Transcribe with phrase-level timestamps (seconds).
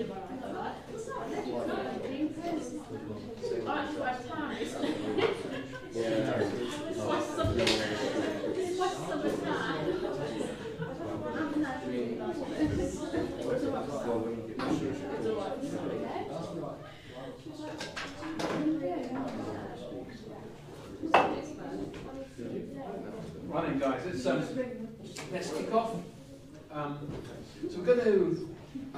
[0.00, 0.08] Right
[23.66, 24.42] then, guys, let's, um,
[25.30, 25.96] let's kick off.
[26.72, 26.98] Um,
[27.68, 28.49] so we're going to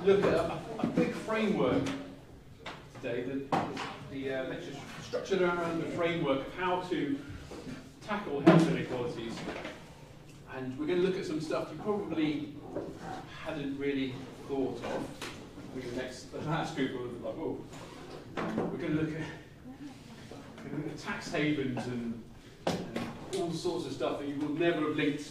[0.05, 1.85] look at a, a big framework
[3.01, 3.23] today.
[3.23, 3.59] The,
[4.11, 7.19] the uh, lecture structured around the framework of how to
[8.07, 9.35] tackle health inequalities.
[10.57, 12.53] And we're going to look at some stuff you probably
[13.45, 14.15] hadn't really
[14.49, 15.07] thought of.
[15.75, 17.59] Think the next, the last group will like, whoa.
[18.37, 19.27] We're going to look at,
[20.71, 22.23] we're look at tax havens and,
[22.67, 23.09] and
[23.39, 25.29] all sorts of stuff that you will never have linked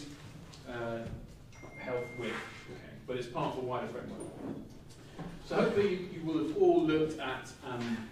[0.68, 0.98] uh,
[1.78, 2.32] health with.
[3.12, 4.22] But it's part of a wider framework.
[5.44, 8.08] So hopefully you will have all looked at um,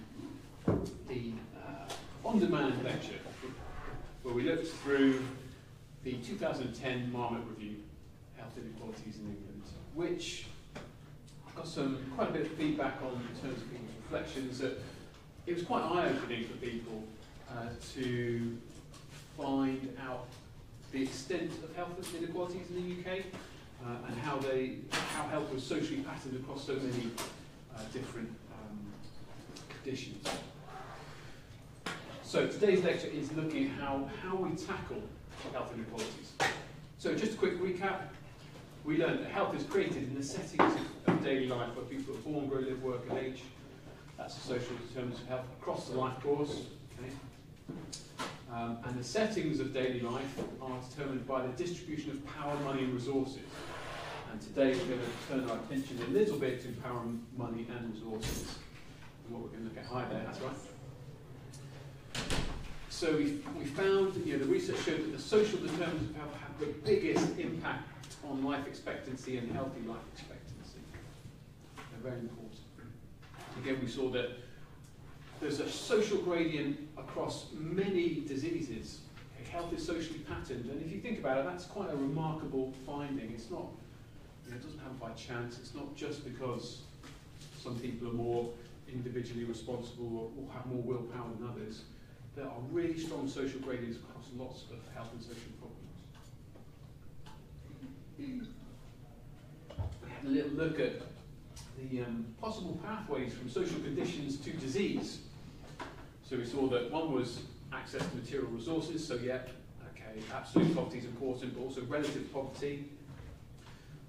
[1.08, 1.88] the uh,
[2.22, 3.14] on-demand lecture
[4.22, 5.24] where we looked through
[6.04, 7.76] the 2010 Marmot Review,
[8.36, 9.62] Health Inequalities in England,
[9.94, 10.44] which
[11.56, 14.82] got some quite a bit of feedback on in terms of people's reflections that
[15.46, 17.04] it was quite eye-opening for people
[17.50, 18.54] uh, to
[19.38, 20.26] find out
[20.92, 23.24] the extent of health inequalities in the UK
[23.84, 24.78] uh, and how they
[25.14, 27.10] how health was socially patterned across so many
[27.74, 28.78] uh, different um,
[29.68, 30.26] conditions.
[32.30, 35.02] So today's lecture is looking at how, how we tackle
[35.52, 36.32] health inequalities.
[36.98, 38.02] So just a quick recap.
[38.84, 40.74] We learned that health is created in the settings
[41.06, 43.42] of, daily life where people are born, grow, live, work and age.
[44.16, 46.62] That's the social determinants of health across the life course.
[46.98, 47.12] Okay?
[48.52, 52.84] Um, and the settings of daily life are determined by the distribution of power, money
[52.84, 53.42] and resources.
[54.30, 57.02] And today we're going to turn our attention a little bit to power,
[57.36, 58.58] money and resources.
[59.24, 60.54] And what we're going to look at high there, that's right.
[62.90, 66.34] So we, we found, you know, the research showed that the social determinants of health
[66.34, 67.88] have the biggest impact
[68.28, 70.78] on life expectancy and healthy life expectancy.
[71.76, 72.60] They're very important.
[73.62, 74.30] Again, we saw that
[75.40, 79.00] there's a social gradient across many diseases.
[79.50, 83.32] Health is socially patterned, and if you think about it, that's quite a remarkable finding.
[83.32, 83.66] It's not,
[84.50, 85.58] you know, it doesn't happen by chance.
[85.58, 86.82] It's not just because
[87.62, 88.50] some people are more
[88.92, 91.82] individually responsible or, or have more willpower than others.
[92.34, 95.76] There are really strong social gradients across lots of health and social problems.
[98.18, 98.40] We
[100.08, 101.02] had a little look at
[101.78, 105.20] the um, possible pathways from social conditions to disease.
[106.28, 107.40] So we saw that one was
[107.72, 109.40] access to material resources, so yeah,
[109.94, 112.88] okay, absolute poverty is important, but also relative poverty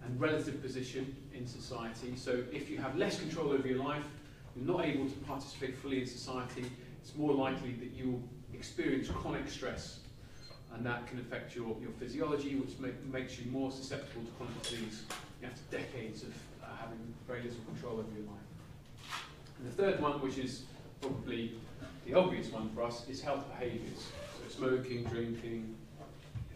[0.03, 2.15] and relative position in society.
[2.15, 4.03] So if you have less control over your life,
[4.55, 6.65] you're not able to participate fully in society,
[7.01, 8.21] it's more likely that you'll
[8.53, 9.99] experience chronic stress
[10.73, 14.61] and that can affect your, your physiology, which make, makes you more susceptible to chronic
[14.63, 15.03] disease
[15.43, 16.33] after decades of
[16.63, 19.13] uh, having very little control over your life.
[19.59, 20.63] And the third one, which is
[21.01, 21.53] probably
[22.05, 24.07] the obvious one for us, is health behaviours.
[24.37, 25.75] So smoking, drinking,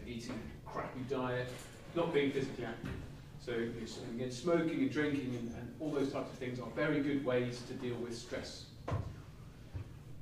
[0.06, 1.48] eating a crappy diet,
[1.94, 2.90] not being physically active.
[3.46, 7.24] So again, smoking and drinking and, and all those types of things are very good
[7.24, 8.64] ways to deal with stress.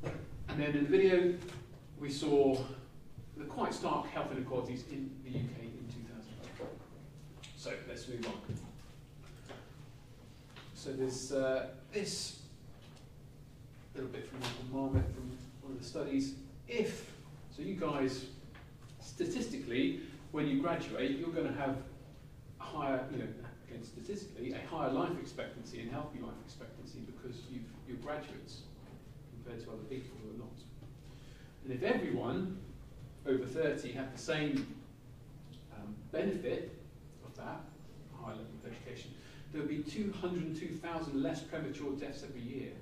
[0.04, 1.34] And then in the video,
[1.98, 2.54] we saw
[3.38, 6.66] the quite stark health inequalities in the UK in 2004.
[7.56, 8.34] So let's move on.
[10.74, 12.40] So there's uh, this
[13.94, 15.30] little bit from Michael Marmot from
[15.62, 16.34] one of the studies.
[16.68, 17.10] If,
[17.56, 18.26] so you guys,
[19.00, 20.00] statistically,
[20.32, 21.78] when you graduate, you're going to have
[22.64, 23.28] higher, you know,
[23.68, 28.62] again, statistically, a higher life expectancy and healthy life expectancy because you've, you're graduates
[29.32, 30.56] compared to other people who are not.
[31.64, 32.58] And if everyone
[33.26, 34.66] over 30 had the same
[35.76, 36.76] um, benefit
[37.24, 37.60] of that,
[38.20, 39.10] high level of education,
[39.52, 42.72] there would be 202,000 less premature deaths every year.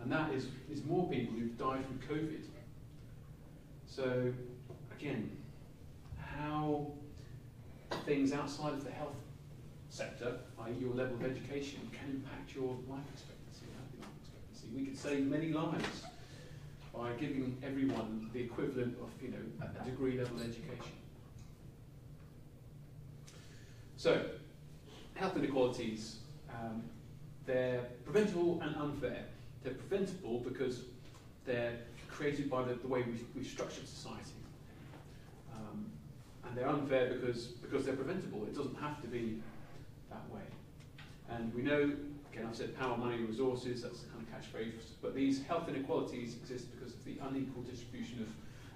[0.00, 2.42] And that is, is more people who've died from COVID.
[3.86, 4.32] So,
[4.98, 5.30] again,
[6.38, 6.88] how
[8.04, 9.14] things outside of the health
[9.88, 13.66] sector, i.e., your level of education, can impact your life expectancy,
[14.00, 14.68] life expectancy.
[14.74, 16.04] We could save many lives
[16.94, 20.92] by giving everyone the equivalent of, you know, a, degree level education.
[23.96, 24.24] So,
[25.14, 26.16] health inequalities,
[26.50, 26.82] um,
[27.44, 29.24] they're preventable and unfair.
[29.62, 30.82] They're preventable because
[31.44, 31.78] they're
[32.08, 34.32] created by the, the way we, we've structured society.
[35.54, 35.86] Um,
[36.56, 38.44] and they're unfair because, because they're preventable.
[38.44, 39.42] It doesn't have to be
[40.10, 40.42] that way.
[41.28, 41.92] And we know,
[42.32, 44.72] again, I've said power, money, resources, that's the kind of catchphrase,
[45.02, 48.28] but these health inequalities exist because of the unequal distribution of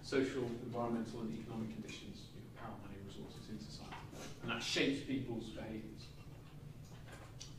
[0.06, 3.94] social, environmental and economic conditions, you know, power, money, resources in society.
[4.42, 6.04] And that shapes people's behaviours.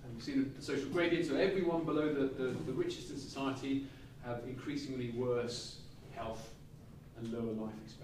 [0.04, 3.18] And you see the, the social gradient, so everyone below the, the, the richest in
[3.18, 3.86] society
[4.26, 5.78] have increasingly worse
[6.14, 6.50] health
[7.18, 8.01] and lower life expectancy.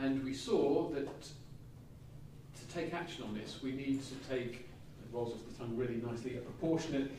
[0.00, 5.34] And we saw that to take action on this, we need to take, it rolls
[5.34, 7.10] off the tongue really nicely, a proportionate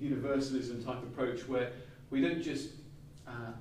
[0.00, 1.72] universalism type approach where
[2.10, 2.70] we don't just
[3.26, 3.52] uh,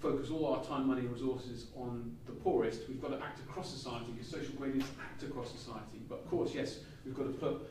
[0.00, 2.82] focus all our time, money, and resources on the poorest.
[2.88, 6.00] We've got to act across society because social gradients act across society.
[6.08, 7.70] But of course, yes, we've got to put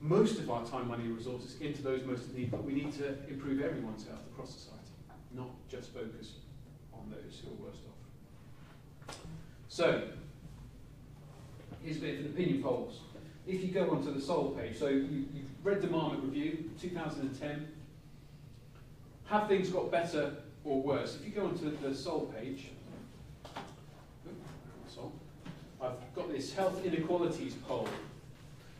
[0.00, 2.92] most of our time, money, and resources into those most in need, but we need
[2.98, 4.92] to improve everyone's health across society,
[5.34, 6.34] not just focus
[6.92, 7.95] on those who are worst off.
[9.76, 10.00] So,
[11.82, 13.00] here's a bit of an opinion polls.
[13.46, 17.68] If you go onto the Sol page, so you, you've read the Marmot Review, 2010.
[19.26, 20.32] Have things got better
[20.64, 21.16] or worse?
[21.16, 22.68] If you go onto the Sol page,
[24.88, 25.12] Sol,
[25.82, 27.86] I've got this health inequalities poll.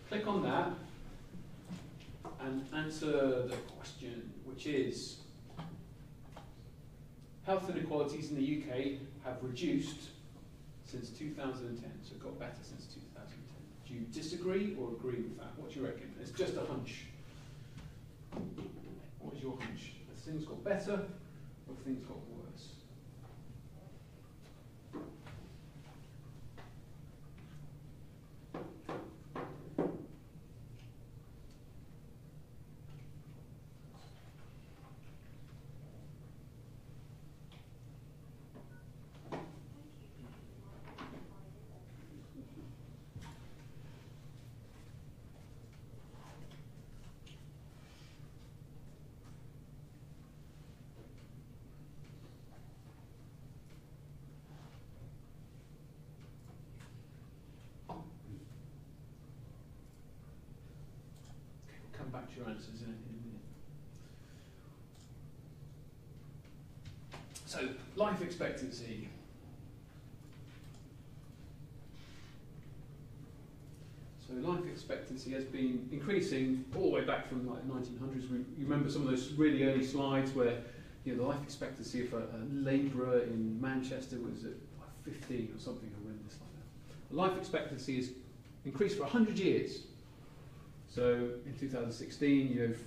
[0.09, 0.71] Click on that
[2.41, 5.19] and answer the question, which is
[7.45, 10.16] health inequalities in the UK have reduced
[10.87, 13.37] since 2010, so it got better since 2010.
[13.87, 15.57] Do you disagree or agree with that?
[15.57, 16.15] What do you reckon?
[16.21, 17.07] It's just a hunch.
[19.21, 19.93] What is your hunch?
[20.09, 22.73] Have things got better or have things got worse?
[61.69, 63.41] Okay, we'll come back to your answers in in a minute.
[67.45, 69.09] So, life expectancy.
[74.27, 78.29] So life expectancy has been increasing all the way back from like 1900s.
[78.29, 80.59] We, you remember some of those really early slides where
[81.05, 84.55] you know, the life expectancy of a, a labourer in Manchester was at
[85.05, 86.51] 15 or something horrendous like
[87.09, 87.17] that.
[87.17, 88.11] Life expectancy has
[88.65, 89.83] increased for 100 years.
[90.97, 92.79] So in 2016, you have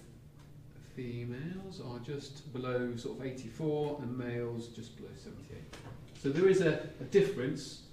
[0.95, 5.61] females are just below sort of 84 and males just below 78.
[6.19, 7.83] So there is a, a difference,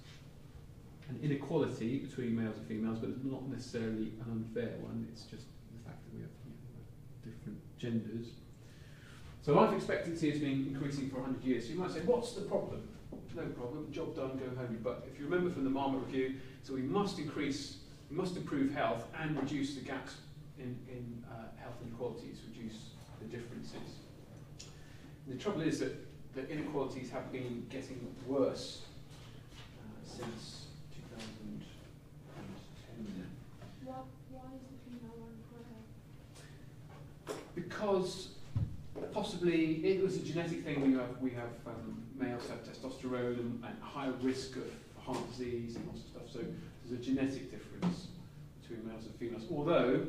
[1.10, 5.06] an inequality between males and females, but it's not necessarily an unfair one.
[5.12, 8.28] It's just the fact that we have you know, different genders.
[9.42, 11.64] So life expectancy has been increasing for 100 years.
[11.64, 12.88] So you might say, what's the problem?
[13.34, 14.78] No problem, job done, go home.
[14.82, 17.80] But if you remember from the Marmot Review, so we must increase,
[18.10, 20.14] we must improve health and reduce the gaps
[20.58, 23.98] in, in uh, health inequalities, reduce the differences.
[25.26, 25.94] And the trouble is that
[26.34, 28.82] the inequalities have been getting worse
[29.78, 33.26] uh, since 2010.
[33.84, 33.94] Why,
[34.30, 35.32] why is the female one?
[37.54, 38.28] Because
[39.12, 40.80] possibly it was a genetic thing.
[40.80, 44.64] We have we have um, males have testosterone and, and higher risk of
[45.02, 46.22] heart disease and lots of stuff.
[46.32, 46.40] So
[46.88, 48.08] there's a genetic difference
[48.62, 49.42] between males and females.
[49.50, 50.06] Although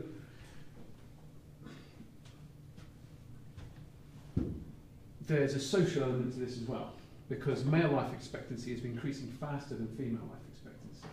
[5.26, 6.94] there's a social element to this as well,
[7.30, 11.08] because male life expectancy has been increasing faster than female life expectancy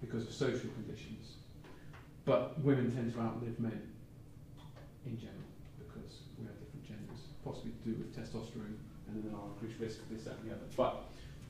[0.00, 1.34] because of social conditions.
[2.24, 3.82] But women tend to outlive men
[5.06, 5.36] in general
[5.78, 8.76] because we have different genders, possibly to do with testosterone
[9.08, 10.66] and then our increased risk of this, that, and the other.
[10.76, 11.04] But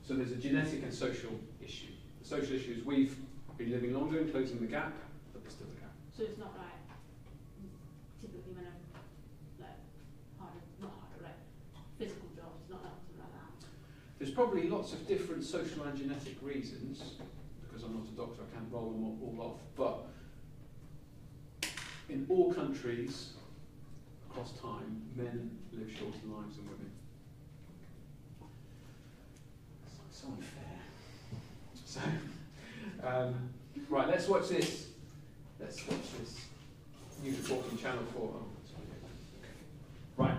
[0.07, 1.33] so there's a genetic and social
[1.65, 1.97] issue.
[2.27, 3.17] The social issues, we've
[3.57, 4.93] been living longer and closing the gap,
[5.33, 5.93] but there's still a gap.
[6.11, 6.83] So it's not like
[8.21, 9.79] typically men are like
[10.37, 11.39] harder, not harder, like
[12.01, 13.69] physical jobs, not like something like that.
[14.19, 17.01] There's probably lots of different social and genetic reasons,
[17.63, 21.71] because I'm not a doctor, I can't roll them all, all off, but
[22.09, 23.35] in all countries
[24.29, 26.91] across time, men live shorter lives than women.
[30.11, 30.76] It's so unfair.
[31.97, 33.35] So, um,
[33.89, 34.89] right, let's watch this.
[35.59, 36.45] Let's watch this.
[37.23, 38.31] News report from Channel 4.
[38.35, 38.43] Oh.
[40.19, 40.35] Right.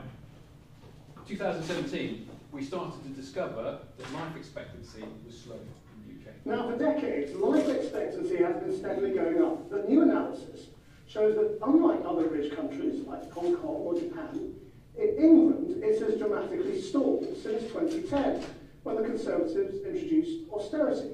[1.28, 6.36] 2017, we started to discover that life expectancy was slow in the UK.
[6.46, 10.68] Now, for decades, life expectancy has been steadily going up, but new analysis
[11.08, 14.54] shows that unlike other rich countries like Hong Kong or Japan,
[14.96, 18.44] in England it has dramatically stalled since 2010,
[18.84, 21.10] when the Conservatives introduced austerity.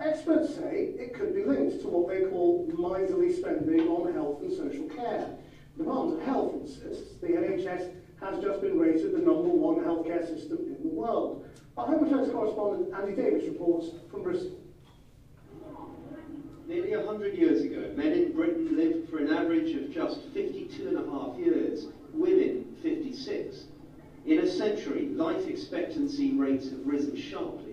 [0.00, 4.52] Experts say it could be linked to what they call miserly spending on health and
[4.52, 5.28] social care.
[5.76, 10.24] The Department of Health insists the NHS has just been rated the number one healthcare
[10.26, 11.48] system in the world.
[11.76, 14.58] Our Home Affairs correspondent Andy Davies reports from Bristol.
[16.68, 20.98] Nearly 100 years ago, men in Britain lived for an average of just 52 and
[20.98, 23.64] a half years, women 56.
[24.26, 27.67] In a century, life expectancy rates have risen sharply.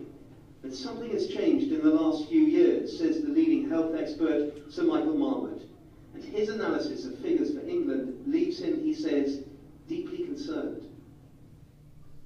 [0.66, 4.82] But something has changed in the last few years, says the leading health expert Sir
[4.82, 5.62] Michael Marmot.
[6.16, 9.44] And his analysis of figures for England leaves him, he says,
[9.88, 10.82] deeply concerned.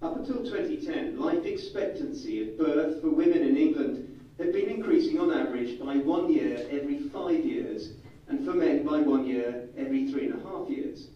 [0.01, 5.33] Up until 2010, life expectancy at birth for women in England had been increasing on
[5.33, 7.91] average by one year every five years,
[8.29, 11.09] and for men by one year every three and a half years.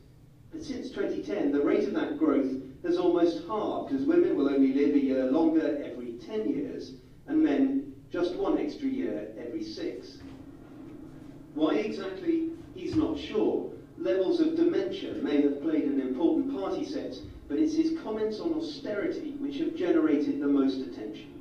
[0.52, 2.52] But since 2010, the rate of that growth
[2.84, 6.92] has almost halved, as women will only live a year longer every 10 years,
[7.28, 10.18] and men just one extra year every six.
[11.56, 13.72] Why exactly, he's not sure.
[13.98, 18.40] Levels of dementia may have played an important part, he says, but it's his comments
[18.40, 21.34] on austerity which have generated the most attention.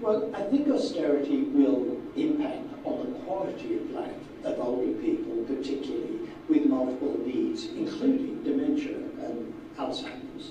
[0.00, 6.28] Well, I think austerity will impact on the quality of life of older people, particularly
[6.48, 10.50] with multiple needs, including dementia and Alzheimer's,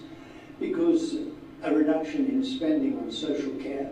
[0.60, 1.18] because
[1.64, 3.92] a reduction in spending on social care,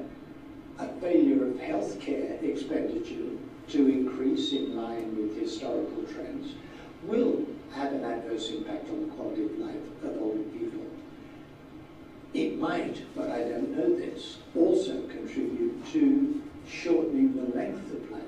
[0.79, 6.53] a failure of healthcare expenditure to increase in line with historical trends,
[7.03, 10.81] will have an adverse impact on the quality of life of older people.
[12.33, 18.23] It might, but I don't know this, also contribute to shortening the length of life.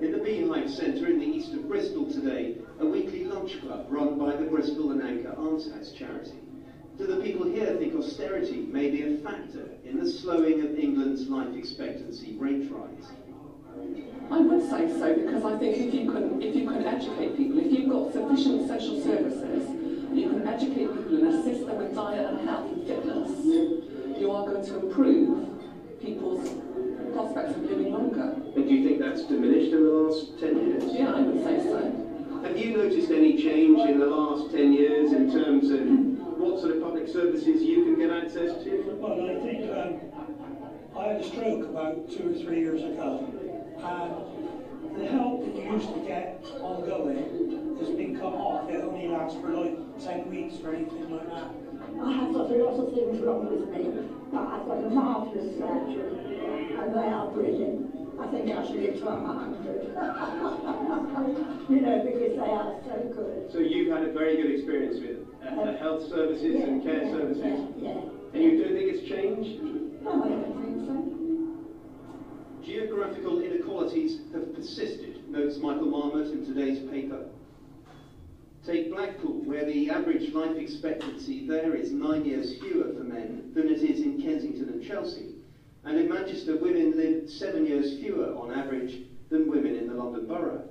[0.00, 4.18] In the Beehive Centre in the east of Bristol today, a weekly lunch club run
[4.18, 6.38] by the Bristol and Anchor Almshouse charity.
[6.98, 11.26] Do the people here think austerity may be a factor in the slowing of England's
[11.28, 13.10] life expectancy rate rise?
[14.30, 17.58] I would say so because I think if you can if you can educate people,
[17.58, 19.68] if you've got sufficient social services,
[20.12, 23.44] you can educate people and assist them with diet and health and fitness,
[24.20, 25.48] you are going to improve
[26.00, 26.48] people's
[27.14, 28.36] prospects of living longer.
[28.54, 30.84] And do you think that's diminished in the last 10 years?
[30.92, 32.42] Yeah, I would say so.
[32.42, 36.11] Have you noticed any change in the last 10 years in terms of
[36.42, 38.98] what sort of public services you can get access to?
[38.98, 40.00] Well, I think um,
[40.98, 43.30] I had a stroke about two or three years ago,
[43.78, 48.68] and the help that you used to get ongoing has been cut off.
[48.68, 51.50] It only lasts for like 10 weeks or anything like that.
[52.02, 55.56] I have got a lot of things wrong with me, but I've got a marvellous
[55.56, 57.86] surgery, and they are brilliant.
[58.18, 59.82] I think I should live to a hundred.
[61.70, 63.52] you know, because they are so good.
[63.52, 67.02] So you've had a very good experience with uh, the health services Yeah, and care
[67.02, 67.74] yeah, services?
[67.76, 68.00] Yeah.
[68.34, 69.62] And you don't think it's changed?
[70.02, 70.92] No, I don't think so.
[72.64, 77.24] Geographical inequalities have persisted, notes Michael Marmot in today's paper.
[78.64, 83.68] Take Blackpool, where the average life expectancy there is nine years fewer for men than
[83.68, 85.34] it is in Kensington and Chelsea.
[85.84, 90.26] And in Manchester, women live seven years fewer on average than women in the London
[90.26, 90.62] Borough.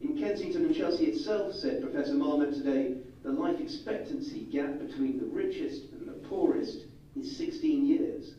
[0.00, 2.94] In Kensington and Chelsea itself, said Professor Marmot today,
[3.26, 6.84] the life expectancy gap between the richest and the poorest
[7.20, 8.34] is 16 years.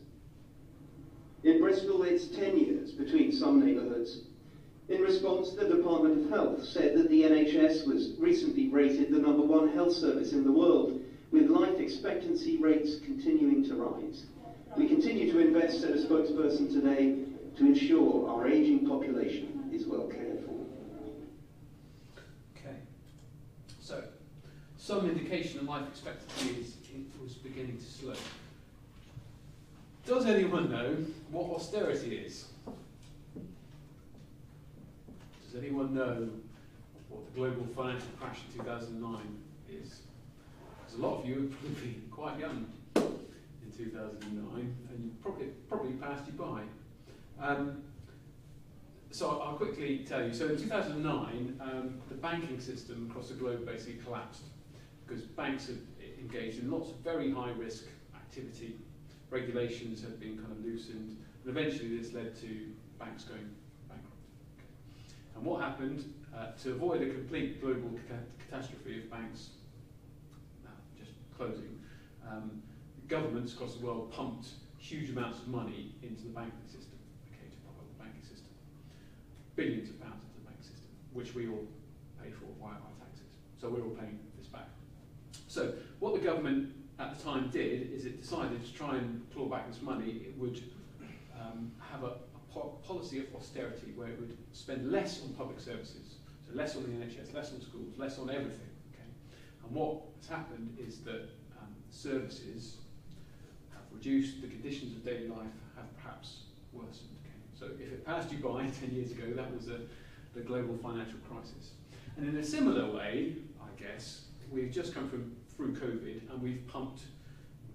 [1.44, 4.22] In Bristol, it's 10 years between some neighbourhoods.
[4.88, 9.42] In response, the Department of Health said that the NHS was recently rated the number
[9.42, 11.02] one health service in the world,
[11.32, 14.24] with life expectancy rates continuing to rise.
[14.78, 17.24] We continue to invest, said a spokesperson today,
[17.58, 20.54] to ensure our ageing population is well cared for.
[22.56, 22.76] Okay.
[23.80, 24.02] So,
[24.88, 26.76] some indication that life expectancy is,
[27.22, 28.14] was beginning to slow.
[30.06, 30.96] Does anyone know
[31.30, 32.46] what austerity is?
[35.44, 36.30] Does anyone know
[37.10, 39.20] what the global financial crash in 2009
[39.70, 40.00] is?
[40.80, 42.66] Because a lot of you are probably quite young
[42.96, 46.62] in 2009, and you probably probably passed you by.
[47.46, 47.82] Um,
[49.10, 50.32] so I'll quickly tell you.
[50.32, 54.44] So in 2009, um, the banking system across the globe basically collapsed
[55.08, 55.76] because banks have
[56.20, 57.84] engaged in lots of very high risk
[58.14, 58.76] activity.
[59.30, 63.50] Regulations have been kind of loosened, and eventually this led to banks going
[63.88, 64.16] bankrupt.
[65.34, 69.50] And what happened uh, to avoid a complete global cat- catastrophe of banks
[70.66, 71.78] uh, just closing?
[72.28, 72.62] Um,
[73.06, 76.98] governments across the world pumped huge amounts of money into the banking system,
[77.32, 78.52] okay, to prop up the banking system
[79.56, 80.28] billions of pounds at
[81.12, 81.66] which we all
[82.22, 83.26] pay for via our taxes.
[83.60, 84.20] So we're all paying.
[85.48, 89.46] So what the government at the time did is it decided to try and claw
[89.46, 90.22] back this money.
[90.26, 90.62] It would
[91.38, 95.58] um, have a, a po- policy of austerity where it would spend less on public
[95.60, 98.70] services, so less on the NHS, less on schools, less on everything.
[98.92, 99.08] Okay?
[99.64, 102.76] And what has happened is that um, services
[103.72, 107.08] have reduced, the conditions of daily life have perhaps worsened.
[107.58, 109.80] So if it passed you by 10 years ago, that was a,
[110.34, 111.72] the global financial crisis.
[112.16, 116.66] And in a similar way, I guess, we've just come from through COVID and we've
[116.66, 117.02] pumped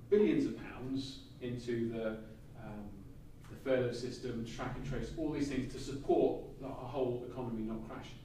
[0.09, 2.07] billions of pounds into the,
[2.63, 2.89] um,
[3.49, 7.87] the furlough system, track and trace, all these things to support the, whole economy not
[7.89, 8.19] crashing.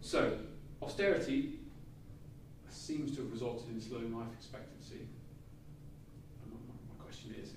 [0.00, 0.38] So,
[0.80, 1.58] austerity
[2.70, 5.08] seems to have resulted in slowing life expectancy.
[6.46, 7.50] My, my, my question is,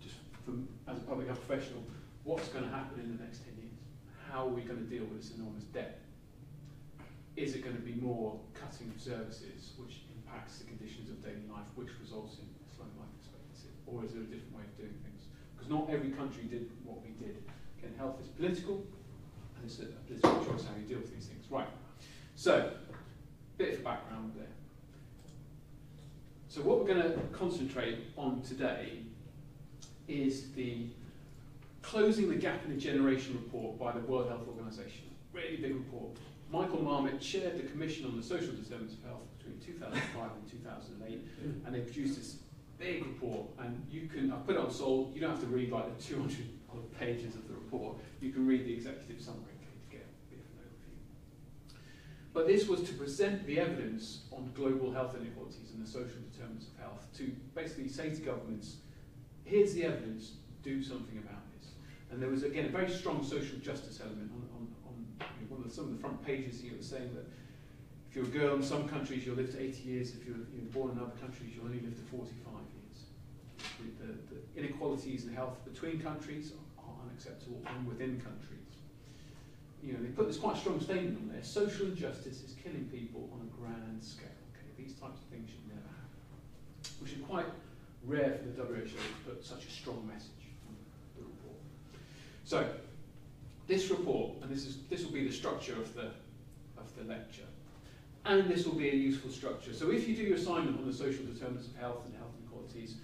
[0.00, 1.82] just from, as a public health professional,
[2.24, 3.74] what's going to happen in the next 10 years?
[4.30, 6.01] How are we going to deal with this enormous debt?
[7.36, 11.48] Is it going to be more cutting of services, which impacts the conditions of daily
[11.50, 13.72] life, which results in slowing life expectancy?
[13.86, 15.32] Or is there a different way of doing things?
[15.56, 17.40] Because not every country did what we did.
[17.78, 18.84] Again, health is political,
[19.56, 21.46] and it's a political choice how you deal with these things.
[21.50, 21.68] Right.
[22.36, 22.72] So,
[23.56, 24.46] bit of background there.
[26.48, 28.98] So what we're going to concentrate on today
[30.06, 30.88] is the
[31.80, 35.04] Closing the Gap in a Generation report by the World Health Organization.
[35.32, 36.18] Really big report.
[36.52, 41.18] Michael Marmot chaired the Commission on the Social Determinants of Health between 2005 and 2008,
[41.18, 41.66] hmm.
[41.66, 42.36] and they produced this
[42.78, 43.48] big report.
[43.58, 46.02] And you can, I put it on Sol, you don't have to read like the
[46.02, 46.36] 200
[46.98, 50.46] pages of the report, you can read the executive summary to get a bit of
[50.52, 51.74] an overview.
[52.34, 56.66] But this was to present the evidence on global health inequalities and the social determinants
[56.66, 58.76] of health to basically say to governments,
[59.44, 60.32] here's the evidence,
[60.62, 61.70] do something about this.
[62.10, 65.01] And there was, again, a very strong social justice element on, on, on you know,
[65.48, 67.26] one of the, some of the front pages here was saying that
[68.12, 70.12] if you're a girl in some countries, you'll live to 80 years.
[70.14, 72.98] If you're, you're born in other countries, you'll only live to 45 years.
[73.80, 78.58] The, the, the inequalities in health between countries are unacceptable and within countries.
[79.82, 81.42] You know, they put this quite strong statement on there.
[81.42, 84.28] Social injustice is killing people on a grand scale.
[84.52, 86.20] Okay, these types of things should never happen.
[87.00, 87.46] Which is quite
[88.04, 90.76] rare for the WHO to put such a strong message on
[91.16, 91.58] the report.
[92.44, 92.68] So,
[93.72, 96.10] this report, and this is this will be the structure of the
[96.76, 97.48] of the lecture,
[98.26, 99.72] and this will be a useful structure.
[99.72, 102.96] So, if you do your assignment on the social determinants of health and health inequalities,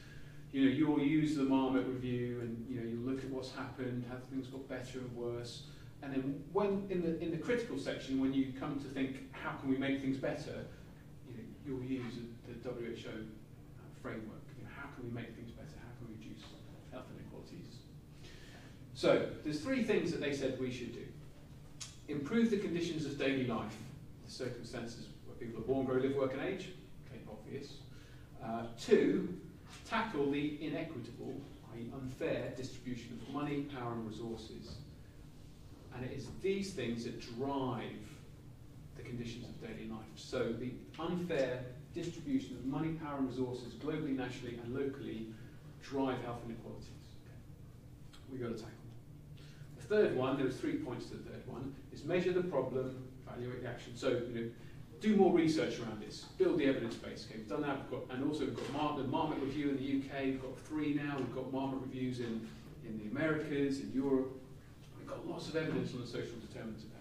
[0.53, 4.05] you know you'll use the Marmot review, and you know you'll look at what's happened,
[4.11, 5.63] how things got better and worse,
[6.03, 9.53] and then when in the in the critical section, when you come to think how
[9.53, 10.67] can we make things better,
[11.27, 12.13] you know, you'll use
[12.47, 13.23] the WHO uh,
[14.03, 14.45] framework.
[14.59, 15.81] You know, how can we make things better?
[15.81, 16.45] How can we reduce
[16.93, 17.89] health inequalities?
[18.99, 21.05] So there's three things that they said we should do.
[22.09, 23.77] Improve the conditions of daily life,
[24.27, 26.71] the circumstances where people are born, grow, live, work and age.
[27.07, 27.75] Okay, obvious.
[28.45, 29.39] Uh, two,
[29.89, 31.33] tackle the inequitable,
[31.75, 31.89] i.e.
[31.95, 34.79] unfair distribution of money, power and resources.
[35.95, 38.03] And it is these things that drive
[38.97, 40.11] the conditions of daily life.
[40.17, 45.27] So the unfair distribution of money, power and resources globally, nationally and locally
[45.85, 46.89] drive health inequalities.
[47.23, 48.33] Okay.
[48.33, 48.78] We've got to tackle
[49.89, 53.63] third one, there was three points to the third one, is measure the problem, evaluate
[53.63, 53.97] the action.
[53.97, 54.51] So, you know,
[55.01, 57.27] do more research around this, build the evidence base.
[57.29, 57.79] Okay, we've done that.
[57.83, 60.25] We've got, and also we've got Mar- the Marmot review in the UK.
[60.25, 61.17] We've got three now.
[61.19, 62.47] We've got Marmot reviews in,
[62.85, 64.33] in the Americas, in Europe.
[64.99, 66.99] We've got lots of evidence on the social determinants of health.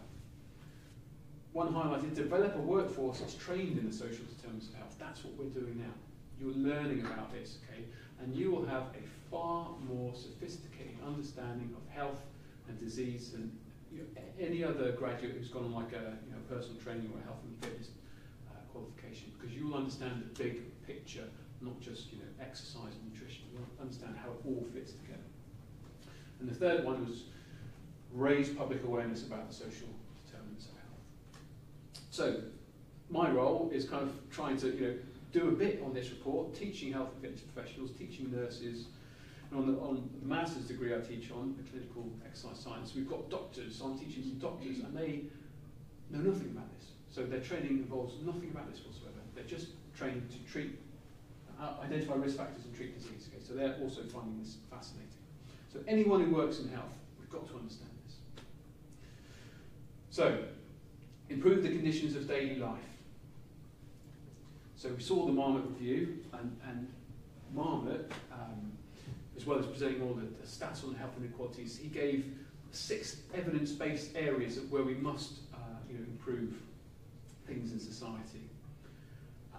[1.54, 4.96] One highlight is develop a workforce that's trained in the social determinants of health.
[5.00, 5.94] That's what we're doing now.
[6.40, 7.84] You're learning about this, okay,
[8.22, 12.22] and you will have a far more sophisticated understanding of health
[12.68, 13.52] and disease and
[13.92, 17.20] you know, any other graduate who's gone on like a you know, personal training or
[17.20, 17.90] a health and fitness
[18.50, 21.24] uh, qualification because you will understand the big picture,
[21.62, 23.44] not just you know exercise and nutrition.
[23.54, 25.20] You'll understand how it all fits together.
[26.40, 27.24] And the third one was
[28.14, 29.90] raise public awareness about the social
[30.26, 31.82] determinants of health.
[32.12, 32.42] So
[33.10, 34.94] my role is kind of trying to you know
[35.34, 38.86] do a bit on this report, teaching health and fitness professionals, teaching nurses,
[39.52, 43.30] and on the, on master's degree I teach on, the clinical exercise science, we've got
[43.30, 45.24] doctors, so I'm teaching some doctors, and they
[46.10, 46.88] know nothing about this.
[47.10, 49.20] So their training involves nothing about this whatsoever.
[49.36, 50.78] They're just trained to treat,
[51.60, 53.30] uh, identify risk factors and treat disease.
[53.30, 53.44] Okay?
[53.46, 55.08] So they're also finding this fascinating.
[55.72, 58.16] So anyone who works in health, we've got to understand this.
[60.10, 60.44] So,
[61.30, 62.80] improve the conditions of daily life.
[64.76, 66.88] So we saw the Marmot review, and, and
[67.54, 68.77] Marmot, um,
[69.38, 72.26] as well as presenting all the, the stats on health inequalities, he gave
[72.72, 75.58] six evidence-based areas of where we must uh,
[75.90, 76.54] you know, improve
[77.46, 78.42] things in society.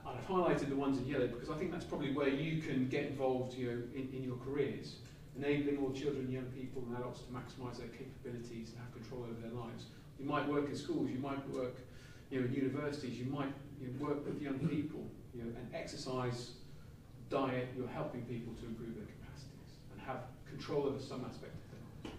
[0.07, 3.07] I've highlighted the ones in yellow because I think that's probably where you can get
[3.07, 4.97] involved you know, in, in your careers,
[5.37, 9.41] enabling all children, young people and adults to maximise their capabilities and have control over
[9.41, 9.87] their lives.
[10.19, 11.77] You might work in schools, you might work
[12.31, 15.75] you know, in universities, you might you know, work with young people you know, and
[15.75, 16.53] exercise,
[17.31, 19.18] diet, you're helping people to improve their
[20.09, 22.17] have control over some aspect of lives.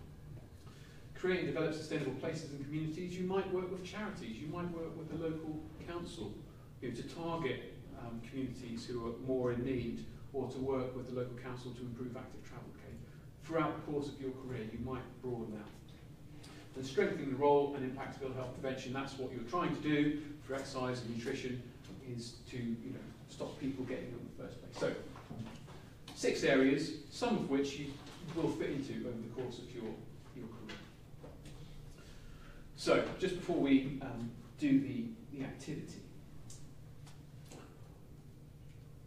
[1.15, 4.95] Create and develop sustainable places and communities, you might work with charities, you might work
[4.95, 6.34] with the local council
[6.82, 11.10] you know, to target um, communities who are more in need or to work with
[11.10, 12.95] the local council to improve active travel care.
[13.43, 15.67] Throughout the course of your career, you might broaden out.
[16.75, 19.82] And strengthening the role and impact of ill health prevention, that's what you're trying to
[19.82, 21.62] do for exercise and nutrition,
[22.08, 24.80] is to you know, stop people getting ill in the first place.
[24.80, 24.95] So,
[26.20, 27.86] six areas, some of which you
[28.36, 29.86] will fit into over the course of your,
[30.36, 30.78] your career.
[32.76, 36.02] So, just before we um, do the, the activity,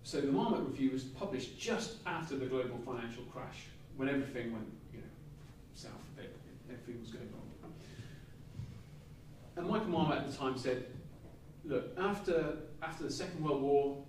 [0.02, 3.66] so the Marmot Review was published just after the global financial crash,
[3.98, 5.06] when everything went, you know,
[5.74, 6.34] south a bit,
[6.70, 7.72] everything was going wrong.
[9.56, 10.86] And Michael Marmot at the time said,
[11.66, 14.02] look, after after the Second World War,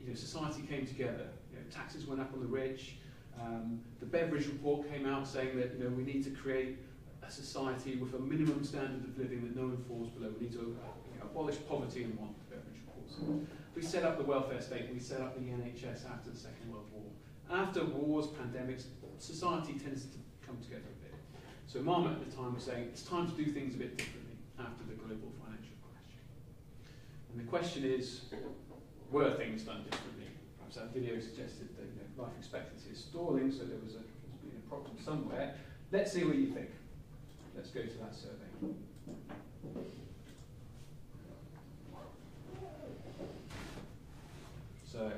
[0.00, 1.26] you know, society came together.
[1.70, 2.96] Taxes went up on the rich.
[3.40, 6.78] Um, the Beveridge report came out saying that you know we need to create
[7.22, 10.32] a society with a minimum standard of living that no one falls below.
[10.38, 10.76] We need to
[11.22, 13.46] abolish poverty and want the Beveridge reports.
[13.74, 16.86] We set up the welfare state, we set up the NHS after the Second World
[16.92, 17.04] War.
[17.50, 18.84] After wars, pandemics,
[19.18, 21.14] society tends to come together a bit.
[21.66, 24.36] So Marmot at the time was saying it's time to do things a bit differently
[24.58, 26.14] after the global financial crash.
[27.30, 28.22] And the question is,
[29.10, 30.25] were things done differently?
[30.92, 34.92] Video suggested that you know, life expectancy is stalling, so there was a, a problem
[35.02, 35.54] somewhere.
[35.92, 36.70] Let's see what you think.
[37.54, 38.74] Let's go to that survey.
[44.84, 45.12] So,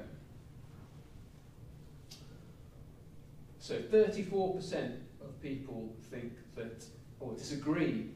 [3.58, 6.84] so 34% of people think that,
[7.20, 8.10] or disagree,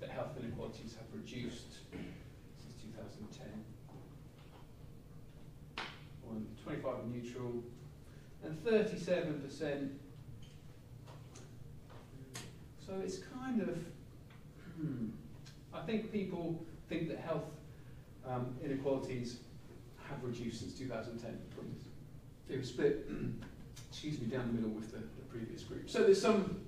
[0.00, 3.73] that health inequalities have reduced since 2010.
[6.66, 7.62] On 25 are neutral,
[8.42, 9.90] and 37%.
[12.86, 13.78] So it's kind of,
[14.76, 15.08] hmm,
[15.72, 17.44] I think people think that health
[18.26, 19.38] um, inequalities
[20.08, 21.38] have reduced since 2010.
[22.48, 23.08] They were split,
[23.90, 25.88] excuse me, down the middle with the, the previous group.
[25.88, 26.60] So there's some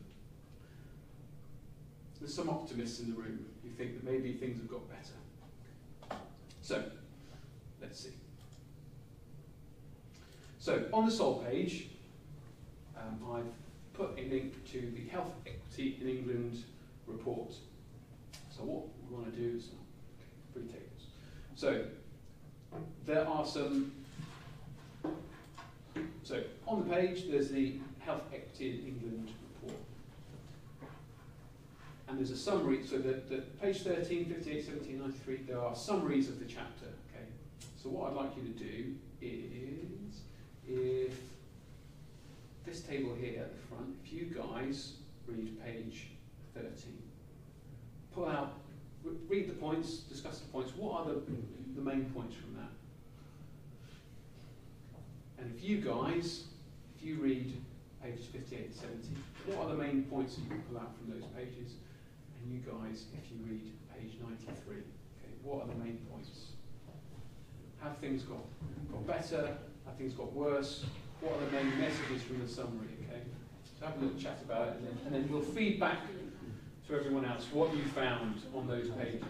[2.18, 6.18] there's some optimists in the room who think that maybe things have got better.
[6.62, 6.82] So
[7.80, 8.12] let's see.
[10.66, 11.90] So on the SOL page,
[12.96, 16.64] um, I've put a link to the Health Equity in England
[17.06, 17.54] report.
[18.50, 19.68] So what we want to do is
[20.52, 21.06] three tables.
[21.54, 21.84] So
[23.04, 23.92] there are some.
[26.24, 29.30] So on the page, there's the Health Equity in England
[29.62, 29.80] report.
[32.08, 36.28] And there's a summary, so that the page 13, 58, 17, 93, there are summaries
[36.28, 36.86] of the chapter.
[37.14, 37.26] Okay.
[37.80, 40.22] So what I'd like you to do is,
[40.68, 41.12] if
[42.64, 44.94] this table here at the front, if you guys
[45.26, 46.08] read page
[46.54, 46.72] 13,
[48.14, 48.54] pull out,
[49.28, 50.72] read the points, discuss the points.
[50.76, 51.22] What are the,
[51.76, 52.70] the main points from that?
[55.38, 56.44] And if you guys,
[56.96, 57.52] if you read
[58.02, 59.08] pages 58 to 70,
[59.46, 61.74] what are the main points that you can pull out from those pages?
[62.42, 64.84] And you guys, if you read page 93, okay,
[65.42, 66.30] what are the main points?
[67.82, 68.44] Have things got,
[68.90, 69.56] got better?
[69.86, 70.84] Have things got worse?
[71.20, 73.22] What are the main messages from the summary, okay?
[73.78, 75.98] So have a little chat about it, and then, and then we'll feed back
[76.88, 79.22] to everyone else what you found on those pages.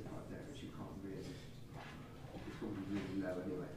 [0.00, 3.71] Like that, which you can't really, it's probably really low anyway.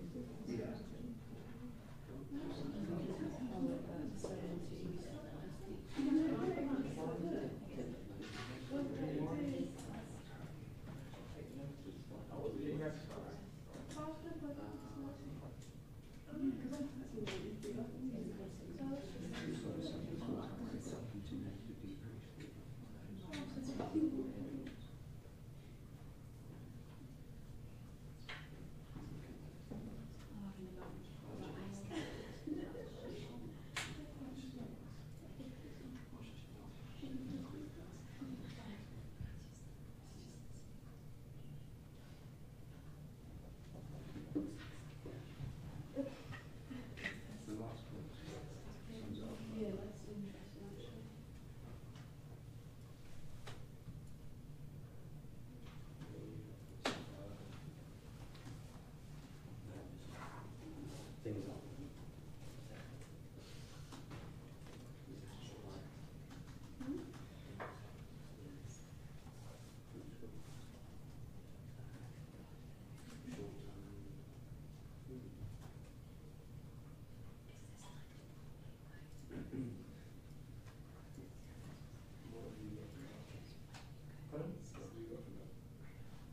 [0.00, 0.06] The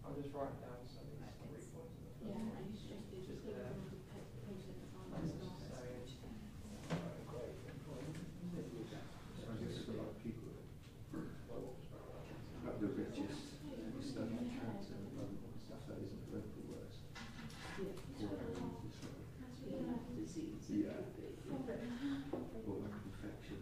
[0.06, 1.98] I'll just write down some of these three points.
[2.22, 3.98] Yeah, and it's just, it's just good to put
[4.46, 5.26] page at the time.
[5.26, 5.58] it's not-
[9.38, 10.54] So I guess for a lot of people,
[12.64, 13.58] like the richest
[14.06, 16.98] stuff like cancer and stuff that isn't medical works.
[20.18, 20.66] Disease.
[20.70, 21.02] Yeah.
[22.68, 23.60] Or like infection.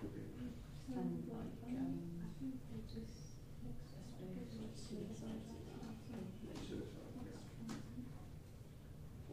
[0.00, 0.22] could be.
[0.94, 3.02] And like, um, I suppose
[4.60, 5.42] like suicide.
[6.68, 7.74] Suicide, yeah.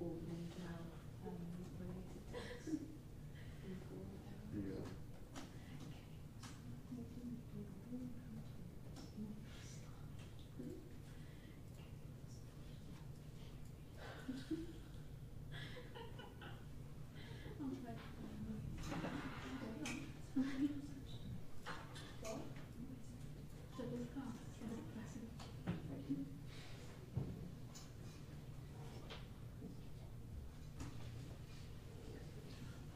[0.01, 0.93] Or mental health,
[1.25, 1.41] um,
[1.79, 2.67] related deaths.
[4.53, 4.85] Yeah.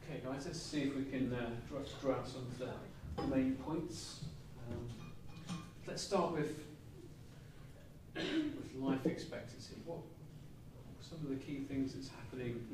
[0.04, 4.20] Okay, guys, let's see if we can uh, draw, out some of the main points.
[4.70, 4.88] Um,
[5.86, 6.58] let's start with
[8.14, 9.74] with life expectancy.
[9.84, 9.98] What
[11.00, 12.64] some of the key things that's happening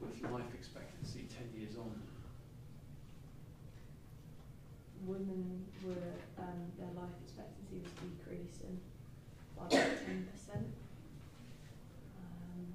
[0.00, 1.90] with life expectancy ten years on?
[5.06, 8.80] women were um, their life expectancy was decreasing
[9.56, 10.66] by about ten percent.
[12.20, 12.74] Um,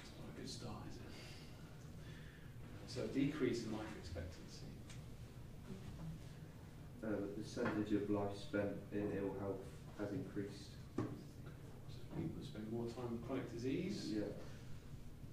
[0.00, 1.12] It's not a good start, is it?
[2.88, 4.66] So a decrease in life expectancy.
[7.04, 9.58] Uh, the percentage of life spent in ill health
[9.98, 10.70] has increased.
[10.96, 11.02] So
[12.14, 14.14] people spend more time with chronic disease.
[14.14, 14.30] Yeah.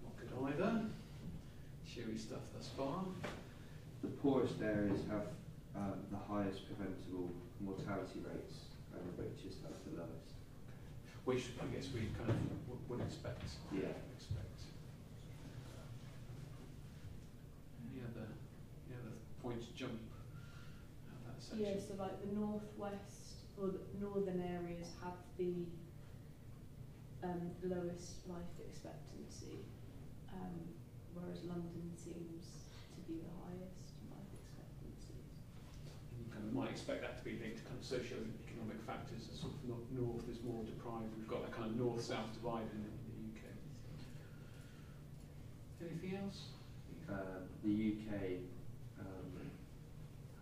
[0.02, 0.86] Not good either.
[1.86, 3.04] Cheery stuff thus far.
[4.02, 5.28] The poorest areas have
[5.76, 7.30] um, the highest preventable
[7.62, 10.34] mortality rates, and the richest have the lowest.
[11.26, 13.44] Which I guess we kind of would expect.
[13.72, 13.94] Yeah.
[14.18, 14.58] Expect.
[17.94, 18.26] Any other,
[18.90, 20.18] any other points jump out
[21.37, 21.66] that section?
[21.66, 25.66] yeah, so like the northwest or the northern areas have the
[27.24, 29.66] um, lowest life expectancy,
[30.34, 30.54] um,
[31.14, 32.46] whereas London seems
[32.94, 35.18] to be the highest life expectancy.
[36.22, 39.26] You kind of might expect that to be linked to kind of socio-economic factors.
[39.26, 41.10] The sort of nor- north is more deprived.
[41.18, 43.42] We've got that kind of north-south divide in, the- in the UK.
[45.90, 46.54] Anything else?
[47.10, 48.46] Uh, the UK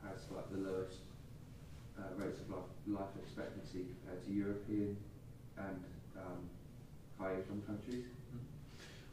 [0.10, 1.00] has like the lowest
[1.98, 2.50] uh, rates of
[2.88, 4.98] life, expectancy compared to European
[5.58, 5.84] and
[6.18, 6.50] um,
[7.20, 8.06] high income countries.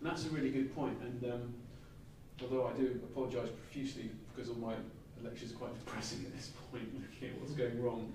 [0.00, 0.98] And that's a really good point.
[1.02, 1.54] And um,
[2.40, 4.74] although I do apologise profusely because all my
[5.22, 8.12] lectures are quite depressing at this point, looking at what's going wrong,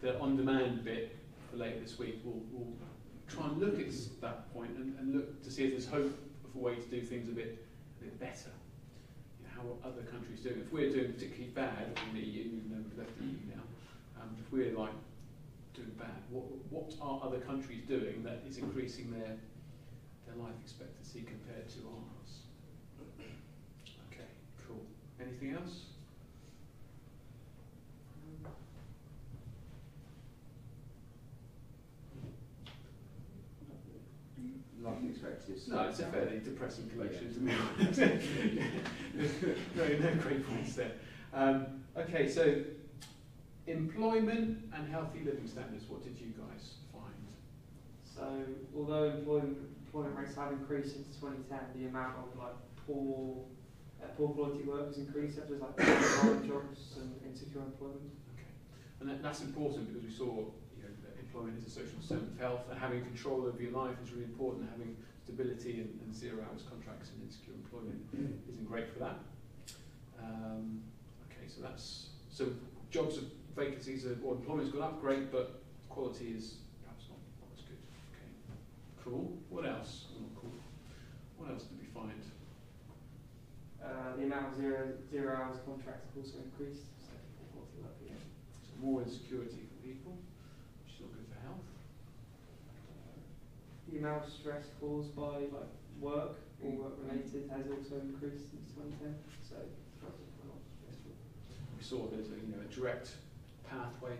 [0.00, 1.16] the on-demand bit
[1.50, 2.72] for later this week will will
[3.28, 3.86] try and look at
[4.20, 6.12] that point and, and look to see if there's hope
[6.44, 7.64] of a way to do things a bit
[8.00, 8.50] a bit better.
[9.62, 10.58] How other countries doing?
[10.66, 13.62] If we're doing particularly bad in the EU, even though we've left the EU now,
[14.20, 14.90] um, if we're like
[15.74, 19.36] doing bad, what what are other countries doing that is increasing their
[20.26, 22.42] their life expectancy compared to ours.
[24.10, 24.26] Okay,
[24.66, 24.82] cool.
[25.20, 25.86] Anything else?
[34.82, 37.52] Life expectancy is No, it's a fairly depressing collection to me.
[39.74, 40.92] no, no great points there.
[41.32, 42.62] Um, okay, so
[43.66, 45.84] employment and healthy living standards.
[45.88, 47.14] What did you guys find?
[48.04, 48.44] So,
[48.76, 52.54] although employment, employment rates have increased since 2010, the amount of like
[52.86, 53.44] poor,
[54.02, 55.76] uh, poor quality work has increased, such as like
[56.46, 58.12] jobs and insecure employment.
[58.36, 58.52] Okay,
[59.00, 62.32] and that, that's important because we saw you know that employment is a social servant
[62.34, 64.68] of health, and having control over your life is really important.
[64.68, 68.02] Having stability and, and zero hours contracts and insecure employment
[68.48, 69.18] isn't great for that.
[70.18, 70.82] Um,
[71.30, 72.50] okay, so that's so
[72.90, 73.24] jobs of
[73.56, 77.78] vacancies are, or employment's gone up, great, but quality is perhaps not, not as good.
[78.10, 78.30] Okay,
[79.04, 79.38] cool.
[79.48, 80.06] What else?
[80.16, 80.54] Oh, cool.
[81.38, 82.20] What else did we find?
[83.82, 87.98] Uh, the amount of zero, zero hours contracts have also increased, so poor quality work
[88.06, 88.22] again.
[88.62, 90.14] So more insecurity for people,
[90.86, 91.66] which is not good for health.
[93.92, 95.68] The amount of stress caused by like
[96.00, 99.12] work or work related has also increased since 2010,
[99.44, 99.60] so
[100.00, 101.12] jobs are a stressful.
[101.76, 103.12] We saw there's a, you know, a direct
[103.68, 104.16] pathway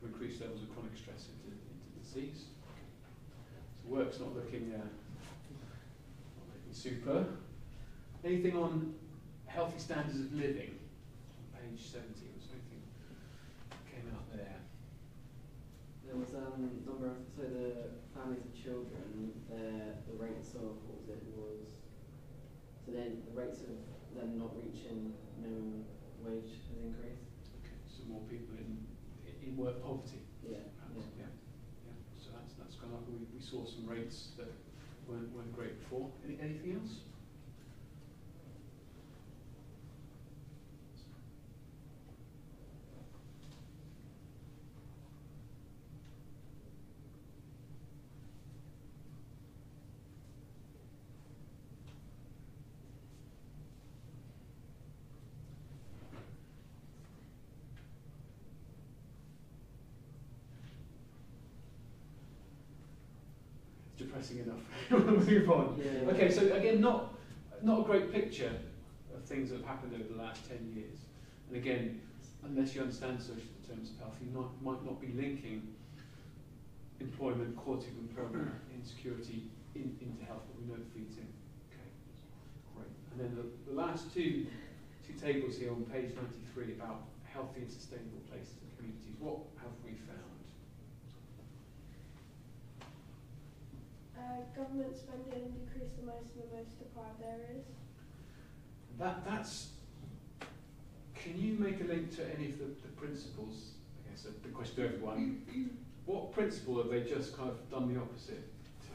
[0.00, 2.50] for increased levels of chronic stress into, into disease.
[3.78, 7.24] So work's not looking, uh, not looking super.
[8.24, 8.94] Anything on
[9.46, 10.74] healthy standards of living?
[10.74, 12.02] On page 70,
[12.34, 12.82] was there anything
[13.70, 14.58] that came out there?
[16.08, 21.04] There was um number of so the families of children, their the rates of what
[21.04, 21.68] was it was
[22.88, 23.76] so then the rates of
[24.16, 25.84] them not reaching minimum
[26.24, 27.28] wage has increased.
[27.60, 28.80] Okay, so more people in,
[29.44, 30.24] in work poverty.
[30.40, 30.64] Yeah.
[30.80, 31.28] perhaps, yeah.
[31.84, 31.92] yeah.
[32.16, 33.04] So that's, that's gone up.
[33.04, 34.48] We, we saw some rates that
[35.06, 36.08] weren't, weren't great before.
[36.24, 37.04] Any, anything else?
[64.00, 64.60] It's depressing enough.
[64.90, 65.80] we'll move on.
[65.82, 66.10] Yeah.
[66.10, 67.14] Okay, so again, not
[67.62, 68.52] not a great picture
[69.14, 70.98] of things that have happened over the last 10 years.
[71.48, 72.00] And again,
[72.44, 75.74] unless you understand social determinants of health, you not, might not be linking
[77.00, 81.26] employment, quality of employment, insecurity in, into health, but we know it feeds in.
[81.66, 81.90] Okay,
[82.78, 82.94] great.
[83.10, 84.46] And then the, the last two,
[85.02, 86.14] two tables here on page
[86.54, 89.18] 93 about healthy and sustainable places and communities.
[89.18, 90.27] What have we found?
[94.28, 97.64] Uh, government spending decreased the most in the most deprived areas.
[98.98, 99.68] That, that's.
[101.14, 103.70] Can you make a link to any of the, the principles?
[104.04, 105.42] I guess the question to everyone.
[106.04, 108.46] what principle have they just kind of done the opposite
[108.82, 108.88] to?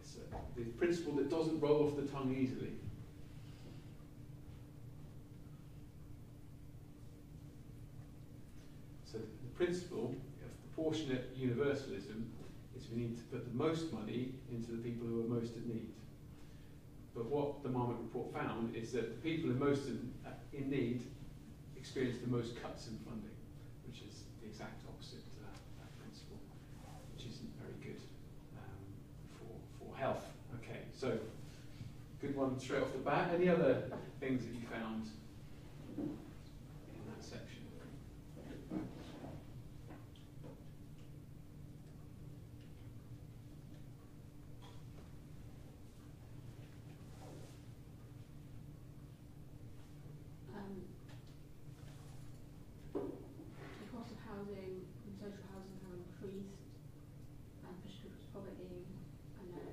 [0.00, 0.16] It's,
[0.56, 2.72] the principle that doesn't roll off the tongue easily.
[9.04, 10.16] So the principle
[10.84, 12.30] proportionate universalism
[12.76, 15.66] is we need to put the most money into the people who are most in
[15.66, 15.88] need.
[17.14, 20.30] But what the Marmot report found is that the people who are most in, uh,
[20.52, 21.00] in need
[21.74, 23.32] experience the most cuts in funding,
[23.88, 26.36] which is the exact opposite to that, that principle,
[27.16, 28.02] which isn't very good
[28.60, 28.84] um,
[29.40, 30.26] for, for health.
[30.60, 31.16] Okay, so
[32.20, 33.30] good one straight off the bat.
[33.34, 33.84] Any other
[34.20, 35.08] things that you found
[35.96, 36.12] in
[37.08, 37.64] that section?
[55.24, 56.60] social housing have increased
[57.64, 58.84] and for strict poverty
[59.40, 59.72] and then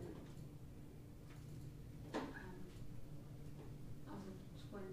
[2.15, 2.55] um,
[4.15, 4.35] as of
[4.71, 4.87] 20,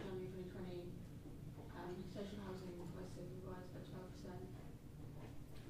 [0.00, 0.80] January 2020,
[1.76, 4.32] um, social housing prices will rise by 12%.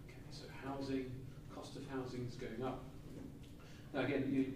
[0.06, 1.10] Okay, so housing,
[1.50, 2.86] cost of housing is going up.
[3.90, 4.54] Now again, you,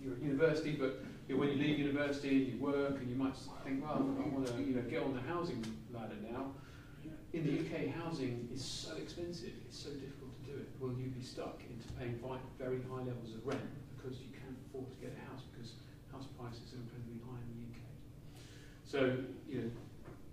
[0.00, 1.76] you're at university, but you know, when you leave
[2.10, 3.34] university and you work and you might
[3.64, 6.52] think, well, I want to you know, get on the housing ladder now.
[7.32, 10.68] In the UK, housing is so expensive, it's so difficult to do it.
[10.80, 12.18] Will you be stuck into paying
[12.58, 13.62] very high levels of rent
[13.96, 15.74] because you can't afford to get a house because
[16.10, 17.78] house prices are incredibly high in the UK?
[18.84, 18.98] So,
[19.48, 19.70] you know,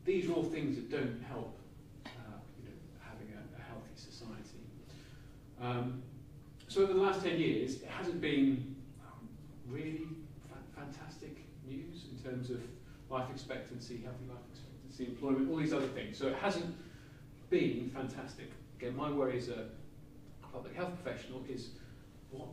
[0.05, 1.59] these are all things that don't help
[2.07, 4.65] uh, you know, having a, a healthy society.
[5.61, 6.01] Um,
[6.67, 8.75] so over the last 10 years, it hasn't been
[9.05, 9.29] um,
[9.69, 10.07] really
[10.49, 12.59] fa- fantastic news in terms of
[13.09, 16.17] life expectancy, healthy life expectancy, employment, all these other things.
[16.17, 16.75] So it hasn't
[17.49, 18.51] been fantastic.
[18.77, 19.65] Again, my worry as a
[20.51, 21.69] public health professional is
[22.31, 22.47] what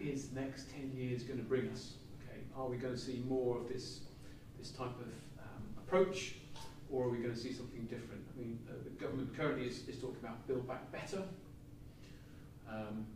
[0.00, 1.94] is the next 10 years going to bring us?
[2.22, 4.00] Okay, are we going to see more of this,
[4.58, 6.34] this type of um, approach,
[6.90, 8.22] or are we going to see something different?
[8.34, 11.22] I mean, uh, the government currently is, is talking about build back better.
[12.68, 13.06] Um,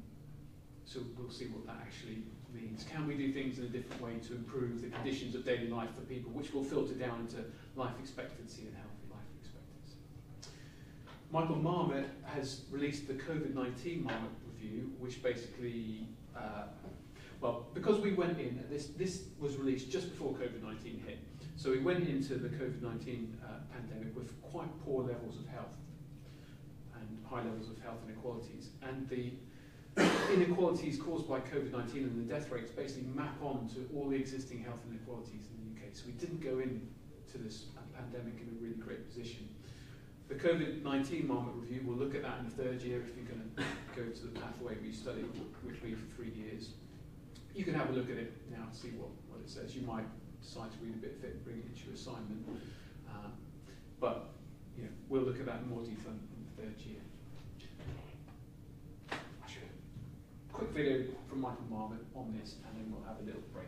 [0.85, 2.23] so we'll see what that actually
[2.55, 2.85] means.
[2.91, 5.91] Can we do things in a different way to improve the conditions of daily life
[5.95, 7.45] for people, which will filter down into
[7.77, 9.99] life expectancy and healthy life expectancy?
[11.31, 16.65] Michael Marmot has released the COVID-19 Marmot Review, which basically, uh,
[17.41, 21.19] well, because we went in, this, this was released just before COVID-19 hit,
[21.57, 22.83] so we went into the COVID-19
[23.45, 25.77] uh, pandemic with quite poor levels of health
[26.95, 28.71] and high levels of health inequalities.
[28.83, 29.33] And the
[30.33, 34.63] inequalities caused by COVID-19 and the death rates basically map on to all the existing
[34.63, 35.95] health inequalities in the UK.
[35.95, 39.49] So we didn't go into this pandemic in a really great position.
[40.29, 43.45] The COVID-19 Marmot Review will look at that in the third year if you're going
[43.57, 43.63] to
[43.95, 45.27] go to the pathway we studied,
[45.63, 46.71] which we for three years.
[47.55, 49.77] You can have a look at it now and see what, what it says.
[49.77, 50.07] You might
[50.43, 52.43] decide to read a bit of it bring it into your assignment.
[53.09, 53.33] Um,
[54.01, 54.35] but
[55.09, 57.04] we'll look at that in more detail in the third year.
[60.55, 63.67] Quick video from Michael Marmot on this, and then we'll have a little break.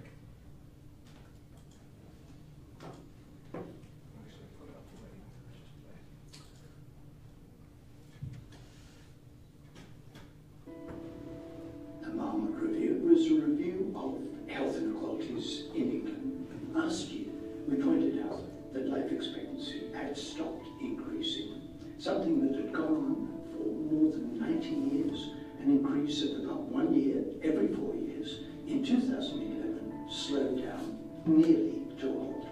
[12.03, 16.73] The Marmot Review was a review of health inequalities in England.
[16.73, 17.27] Last year,
[17.67, 21.63] we pointed out that life expectancy had stopped increasing,
[21.99, 25.36] something that had gone on for more than 90 years
[25.67, 28.39] an increase of about one year every four years,
[28.69, 30.97] in 2011 slowed down
[31.27, 32.47] nearly to a halt.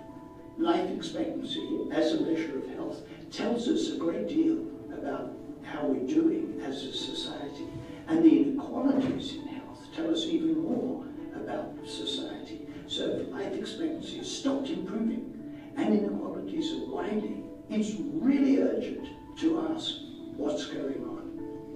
[0.59, 6.09] Life expectancy, as a measure of health, tells us a great deal about how we're
[6.13, 7.67] doing as a society,
[8.09, 11.05] and the inequalities in health tell us even more
[11.37, 12.67] about society.
[12.89, 15.31] So if life expectancy has stopped improving
[15.77, 19.07] and inequalities are widening, it's really urgent
[19.39, 19.95] to ask
[20.37, 21.23] what's going on,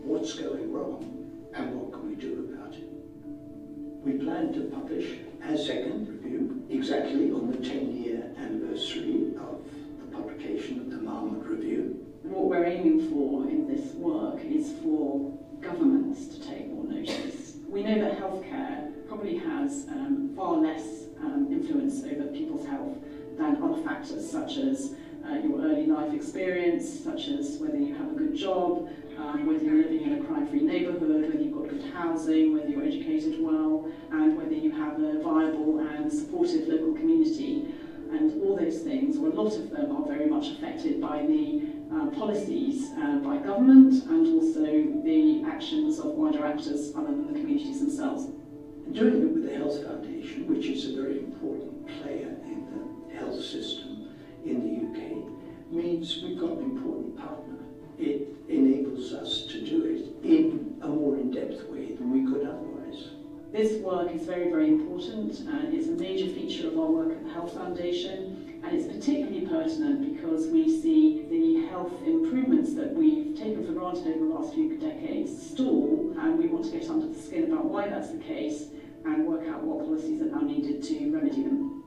[0.02, 1.17] what's going wrong,
[1.58, 2.88] and what can we do about it?
[4.04, 9.64] We plan to publish a second review exactly on the 10-year anniversary of
[9.98, 12.06] the publication of the Marmot Review.
[12.22, 17.56] What we're aiming for in this work is for governments to take more notice.
[17.66, 22.96] We know that healthcare probably has um, far less um, influence over people's health
[23.36, 24.94] than other factors such as
[25.30, 29.64] uh, your early life experience, such as whether you have a good job, um, whether
[29.64, 33.90] you're living in a crime-free neighbourhood, whether you've got good housing, whether you're educated well,
[34.12, 37.74] and whether you have a viable and supportive local community.
[38.10, 41.68] And all those things, or a lot of them, are very much affected by the
[41.92, 44.62] uh, policies uh, by government and also
[45.04, 48.28] the actions of wider actors other than the communities themselves.
[48.92, 52.66] Doing it with the Health Foundation, which is a very important player in
[53.10, 53.87] the health system
[55.70, 57.56] means we've got an important partner.
[57.98, 63.08] It enables us to do it in a more in-depth way than we could otherwise.
[63.52, 67.24] This work is very, very important and it's a major feature of our work at
[67.24, 73.36] the Health Foundation and it's particularly pertinent because we see the health improvements that we've
[73.36, 77.08] taken for granted over the last few decades stall and we want to get under
[77.08, 78.64] the skin about why that's the case
[79.04, 81.82] and work out what policies are now needed to remedy them.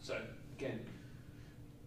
[0.00, 0.20] So,
[0.56, 0.80] again,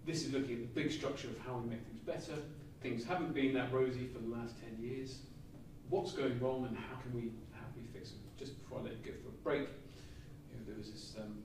[0.05, 2.39] this is looking at the big structure of how we make things better.
[2.81, 5.17] Things haven't been that rosy for the last 10 years.
[5.89, 8.17] What's going wrong and how can we, how can we fix it?
[8.37, 9.67] Just before I let you go for a break,
[10.51, 11.41] you know, there was this um,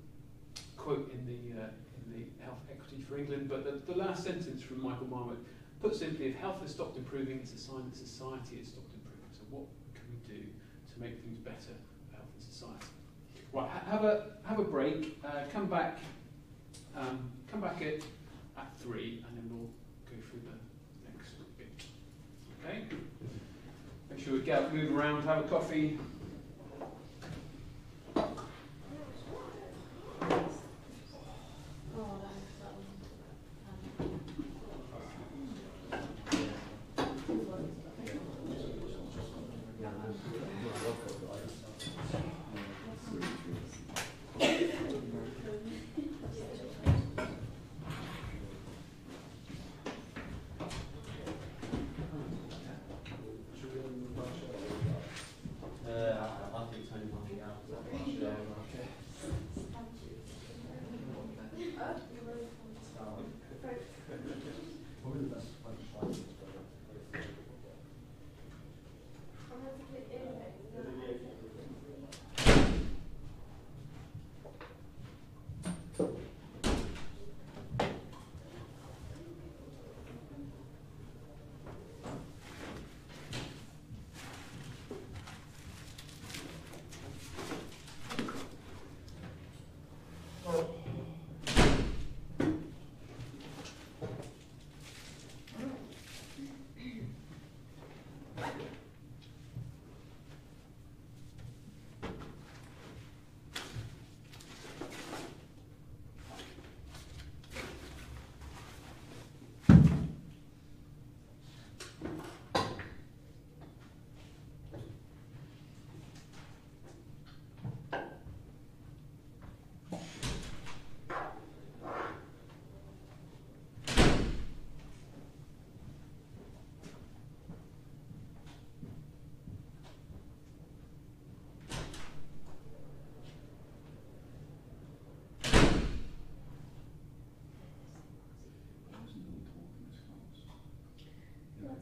[0.77, 4.63] quote in the, uh, in the Health Equity for England, but the, the last sentence
[4.63, 5.39] from Michael Marmot,
[5.81, 9.25] put simply, if health has stopped improving, it's a sign that society has stopped improving.
[9.33, 12.93] So what can we do to make things better for health and society?
[13.55, 15.99] Right, have a, have a break, uh, come back,
[16.95, 18.03] um, come back at
[18.57, 19.69] at three, and then we'll
[20.07, 21.85] go through the next bit.
[22.65, 22.85] Okay?
[24.11, 25.99] Make sure we get up, move around, have a coffee.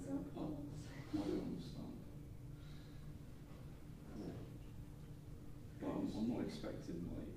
[0.09, 0.25] I'm
[6.17, 7.28] I'm not expecting like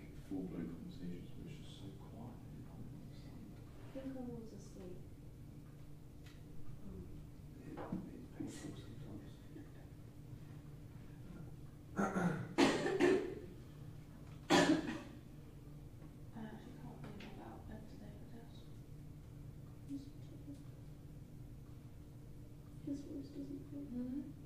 [23.74, 24.41] Mm-hmm.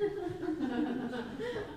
[0.00, 1.76] ハハハハ!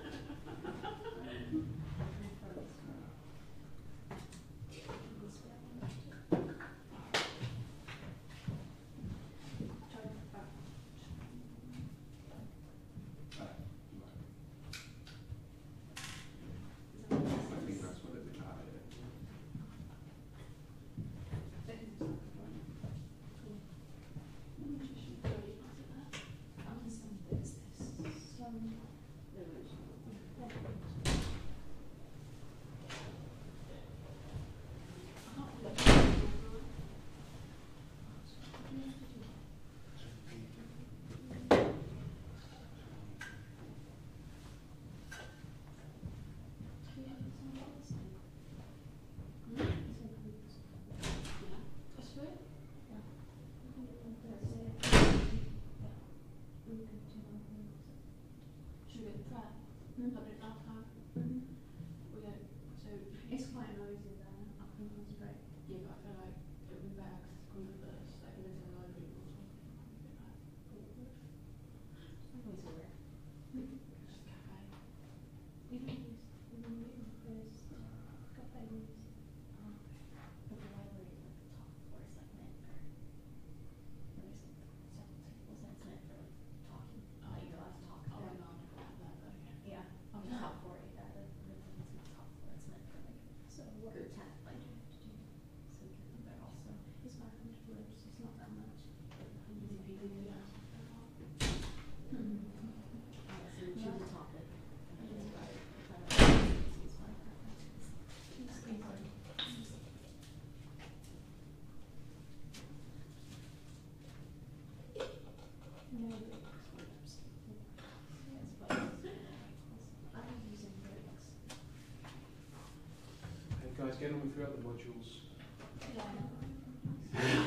[123.94, 125.20] guys, get on throughout the modules.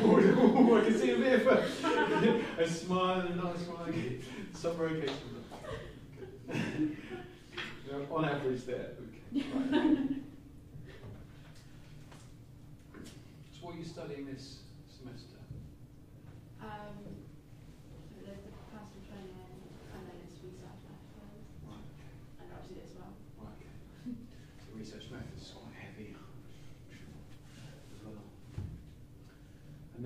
[0.04, 3.94] oh, I can see a bit of a, a smile and a nice smile.
[4.54, 5.37] Some rotation.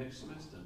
[0.02, 0.58] next semester.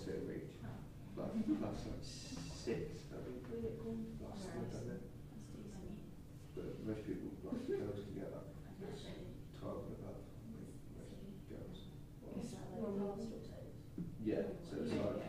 [0.00, 0.56] what's it reach?
[1.12, 1.28] Like,
[1.60, 3.84] like six, I think, I don't
[4.88, 4.96] know.
[6.56, 8.48] But most people, like girls can get that.
[9.60, 10.24] Twelve and above,
[10.56, 10.80] most
[11.52, 11.92] girls.
[14.24, 15.20] Yeah, so it's like,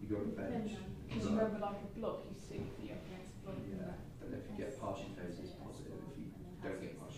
[0.00, 0.72] you go on a bench.
[1.04, 3.60] Because you remember like a block you see for your block.
[3.68, 6.00] Yeah, and if you get partial phase, it's positive.
[6.00, 6.32] If you
[6.64, 7.13] don't get partial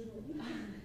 [0.00, 0.24] little.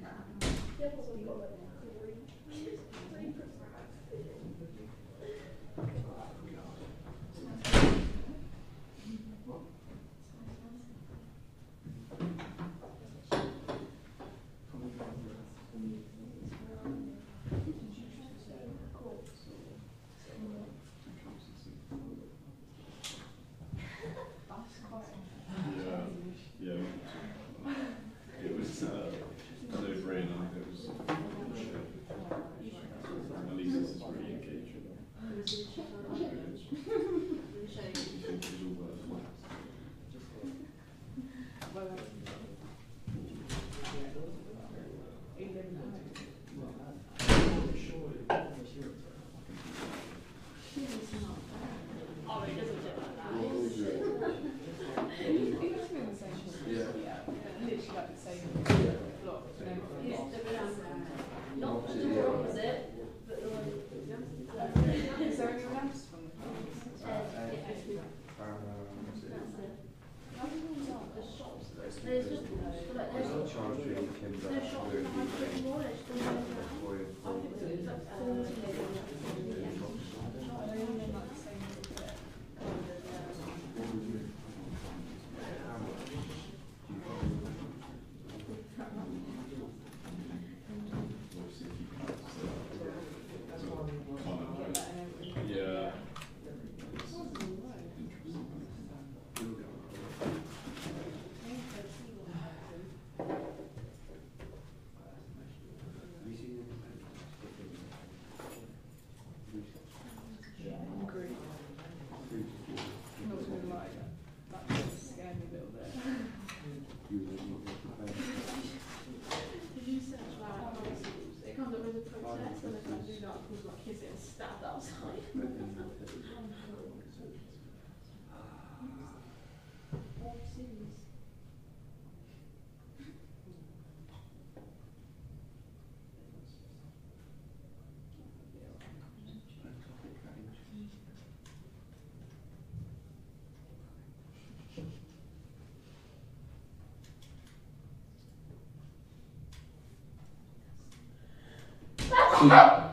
[152.45, 152.91] Oh my god.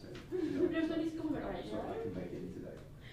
[0.00, 2.49] said, No, but he's comment no, right,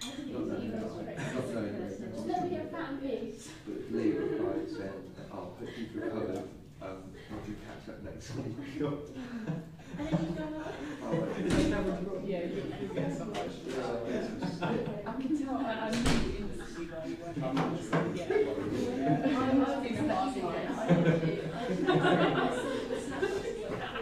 [0.08, 2.26] Not knowing that, know not knowing that.
[2.26, 3.48] Let me get fat and peace.
[3.66, 6.42] But Lee replied saying, I'll put you through colour.
[6.80, 6.98] Um,
[7.30, 8.56] would you catch up next week?
[9.98, 10.76] And then you go like,
[12.24, 13.54] Yeah, you, you get so much.
[15.06, 17.34] I can tell, I, I knew the industry very well.
[18.14, 18.28] Yeah.
[19.38, 20.00] I'm not being a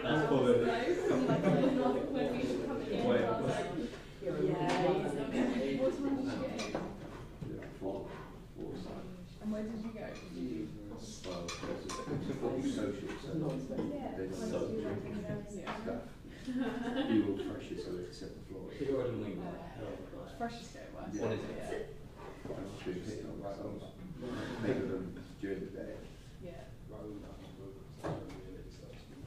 [0.03, 0.39] That's for
[2.11, 3.86] when we should come again, I was like,
[9.41, 10.07] And where did you go?
[10.33, 10.67] Did you?
[11.27, 13.29] Well, there's a, it's a fucking social, so
[14.15, 14.49] there's some
[15.83, 16.03] stuff.
[16.47, 18.73] You will fresh it so it's seven floors.
[20.37, 21.11] Freshest go west.
[21.13, 21.21] Yeah.
[21.21, 21.95] What is it?
[22.47, 23.83] I've been hitting on myself.
[24.61, 25.05] Many them
[25.41, 25.93] during the day.
[26.43, 26.51] Yeah.
[26.93, 27.35] Are you home all
[28.03, 28.21] right?
[28.39, 29.26] End of two.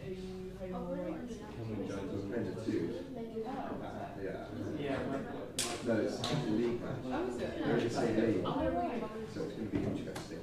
[4.22, 4.46] Yeah.
[4.78, 4.98] Yeah.
[5.86, 6.96] No, it's the league match.
[7.06, 7.64] Oh, is it?
[7.64, 8.42] They're in the same league.
[8.44, 9.02] Oh, right.
[9.34, 10.40] So it's going to be interesting.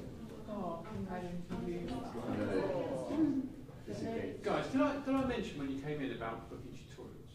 [0.50, 1.80] Oh, I'm hiding from you.
[1.88, 3.42] I know.
[3.86, 4.34] It's a game.
[4.42, 7.32] Guys, did I, did I mention when you came in about booking tutorials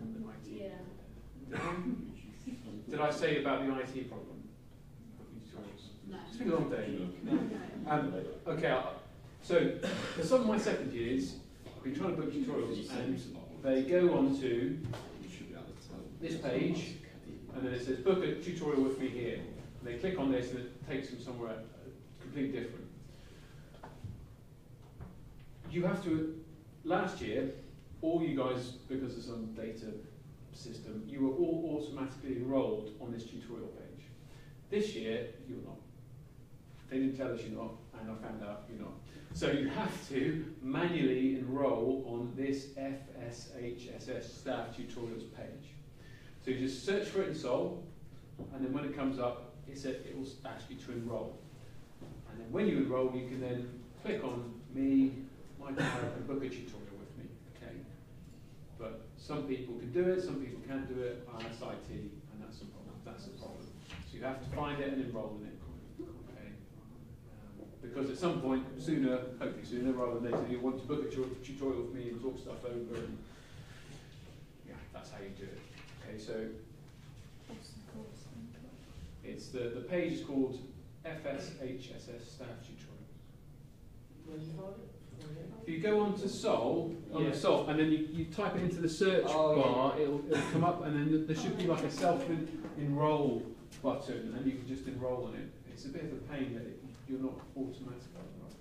[0.00, 0.62] and the IT?
[0.62, 0.68] Yeah.
[1.50, 4.42] Did I, did I say about the IT problem?
[5.18, 5.84] Booking tutorials?
[6.08, 6.16] No.
[6.28, 6.98] It's been a long day.
[7.88, 8.14] Um,
[8.46, 8.84] okay, I-
[9.42, 9.72] so
[10.16, 11.41] for some of my second years, I've
[11.82, 13.20] been trying to book tutorials and
[13.62, 14.78] they go on to
[16.20, 16.96] this page
[17.54, 19.40] and then it says book a tutorial with me here.
[19.80, 21.56] And they click on this and it takes them somewhere
[22.20, 22.86] completely different.
[25.70, 26.40] You have to,
[26.84, 27.50] last year,
[28.00, 29.86] all you guys, because of some data
[30.52, 34.06] system, you were all automatically enrolled on this tutorial page.
[34.70, 35.78] This year, you're not.
[36.90, 39.01] They didn't tell us you're not, and I found out you're not.
[39.34, 45.72] So you have to manually enroll on this FSHSS staff tutorials page.
[46.44, 47.82] So you just search for it in Sol,
[48.54, 51.38] and then when it comes up, it's a, it will ask you to enroll.
[52.30, 55.14] And then when you enroll, you can then click on me,
[55.58, 57.24] my Arab, and book a tutorial with me.
[57.56, 57.76] Okay.
[58.78, 61.26] But some people can do it, some people can't do it.
[61.32, 62.94] Uh, that's IT, and that's a problem.
[63.04, 63.66] That's a problem.
[64.10, 65.52] So you have to find it and enroll in it.
[67.82, 71.10] Because at some point, sooner, hopefully sooner rather than later, you want to book a
[71.10, 73.18] tutorial with me and talk stuff over, and
[74.68, 75.58] yeah, that's how you do it.
[76.08, 76.46] Okay, so
[79.24, 80.58] it's the the page is called
[81.04, 83.02] FSHSS Staff Tutorial.
[84.26, 84.88] Where did you find it?
[85.62, 87.30] If you go on to Sol, on Yeah.
[87.30, 89.62] the Sol, and then you, you type it into the search Oh, yeah.
[89.62, 93.42] bar, it'll, it'll come up, and then there should be like a self-enroll
[93.82, 95.48] button, and you can just enroll on it.
[95.72, 96.81] It's a bit of a pain that it,
[97.12, 98.56] you're not automatically right.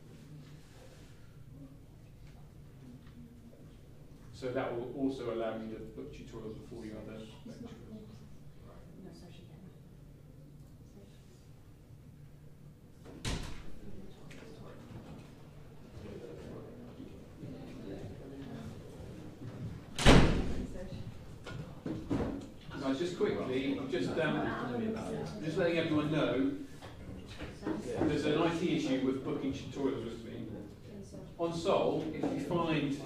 [4.34, 7.70] So that will also allow me to put tutorials before you other lectures.
[22.99, 24.47] Just quickly, just um,
[25.43, 26.52] just letting everyone know
[27.64, 30.47] there's an IT issue with booking tutorials with me.
[31.38, 32.99] On Sol, if you find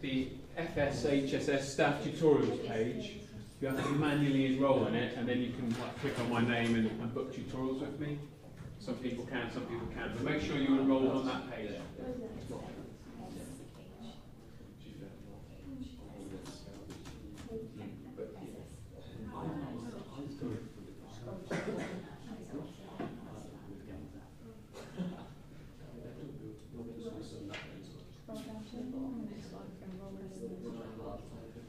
[0.00, 3.18] the FSHSS staff tutorials page,
[3.60, 6.42] you have to manually enrol in it, and then you can like, click on my
[6.42, 8.18] name and, and book tutorials with me.
[8.78, 11.70] Some people can, some people can't, but make sure you enrol on that page.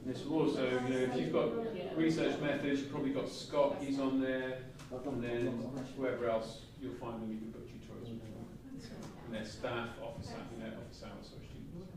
[0.05, 3.99] This will also, you know, if you've got research methods, you've probably got Scott, he's
[3.99, 4.59] on there,
[4.91, 8.91] and then whoever else, you'll find them, you can book tutorials with.
[9.25, 11.87] And their staff, office you know, office hours, or students.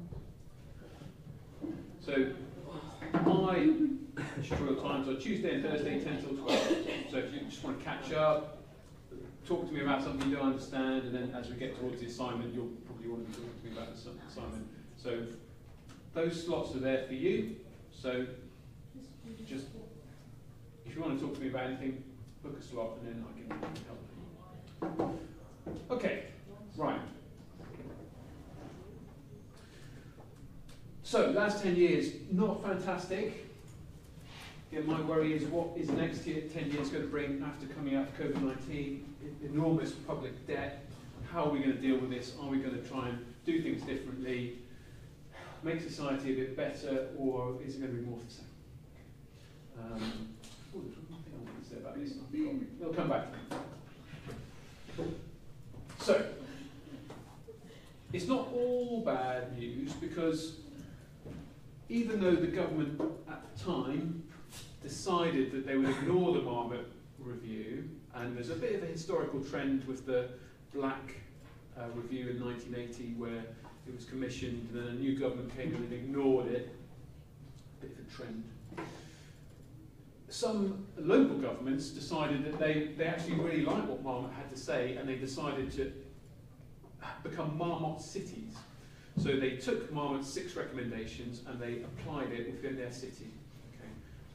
[2.01, 2.32] So,
[3.24, 3.76] my
[4.43, 6.59] tutorial times are Tuesday and Thursday, 10 till 12.
[7.11, 8.62] So if you just want to catch up,
[9.47, 12.07] talk to me about something you don't understand, and then as we get towards the
[12.07, 14.66] assignment, you'll probably want to be talking to me about the ass- assignment.
[14.97, 15.26] So
[16.14, 17.57] those slots are there for you.
[17.93, 18.26] So
[19.47, 19.66] just,
[20.85, 22.03] if you want to talk to me about anything,
[22.43, 23.49] book a slot and then I can
[23.87, 25.20] help
[25.91, 25.95] you.
[25.95, 26.24] Okay,
[26.77, 27.01] right.
[31.03, 33.47] So, last 10 years, not fantastic.
[34.72, 37.95] Again, my worry is what is next year, 10 years going to bring after coming
[37.95, 39.14] out of COVID 19?
[39.45, 40.85] Enormous public debt.
[41.33, 42.35] How are we going to deal with this?
[42.43, 44.59] Are we going to try and do things differently?
[45.62, 48.45] Make society a bit better, or is it going to be more the same?
[49.79, 50.29] Um,
[50.72, 52.12] there's one thing I wanted to say about this.
[52.12, 52.55] I forgot.
[52.81, 53.27] We'll come back.
[56.01, 56.27] So,
[58.12, 60.57] it's not all bad news because
[61.89, 64.22] even though the government at the time
[64.83, 69.41] decided that they would ignore the Marmot review, and there's a bit of a historical
[69.43, 70.29] trend with the
[70.72, 71.14] Black
[71.79, 73.45] uh, review in 1980 where
[73.87, 76.74] it was commissioned and then a new government came in and ignored it.
[77.79, 78.45] A bit of a trend.
[80.29, 84.97] Some local governments decided that they, they actually really liked what Marmot had to say
[84.97, 85.93] and they decided to
[87.22, 88.55] become Marmot cities.
[89.18, 93.31] So they took Marmot's six recommendations and they applied it within their city.
[93.74, 93.89] Okay?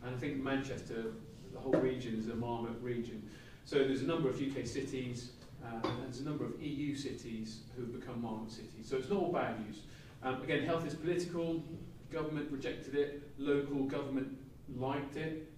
[0.04, 1.14] And I think Manchester,
[1.54, 3.22] the whole region, is a Marmot region.
[3.66, 5.32] So there's a number of UK cities,
[5.64, 8.88] uh, and there's a number of EU cities who have become Marmot cities.
[8.90, 9.82] So it's not all bad news.
[10.24, 11.64] Um, again, health is political.
[12.12, 13.22] Government rejected it.
[13.38, 14.36] Local government
[14.76, 15.51] liked it.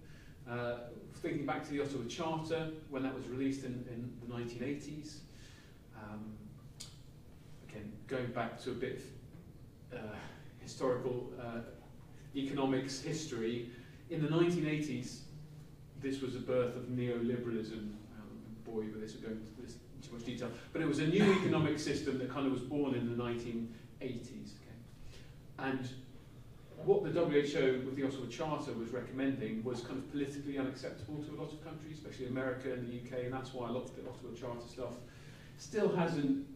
[0.48, 0.74] Uh,
[1.16, 5.18] thinking back to the Ottawa Charter, when that was released in, in the 1980s.
[5.96, 6.34] Um,
[7.68, 9.00] again, going back to a bit
[9.92, 9.96] uh,
[10.60, 11.60] historical uh,
[12.36, 13.70] economics history,
[14.10, 15.20] in the 1980s,
[16.02, 17.92] this was the birth of neoliberalism.
[18.18, 20.50] Um, you with this, we're going into this in too much detail.
[20.72, 23.70] But it was a new economic system that kind of was born in the 1980s.
[24.02, 25.20] Okay?
[25.58, 25.88] And
[26.86, 31.34] what the WHO with the Ottawa Charter was recommending was kind of politically unacceptable to
[31.34, 33.96] a lot of countries, especially America and the UK, and that's why a lot of
[33.96, 34.94] the Ottawa Charter stuff
[35.58, 36.46] still hasn't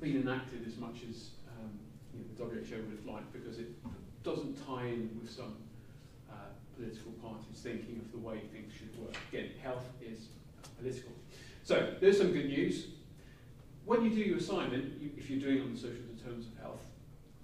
[0.00, 1.70] been enacted as much as um,
[2.12, 3.68] you know, the WHO would have liked because it
[4.24, 5.56] doesn't tie in with some
[6.30, 6.34] uh,
[6.76, 9.16] political parties thinking of the way things should work.
[9.32, 10.28] Again, health is
[10.78, 11.12] political.
[11.62, 12.86] So there's some good news.
[13.84, 16.60] When you do your assignment, you, if you're doing it on the social determinants of
[16.60, 16.80] health,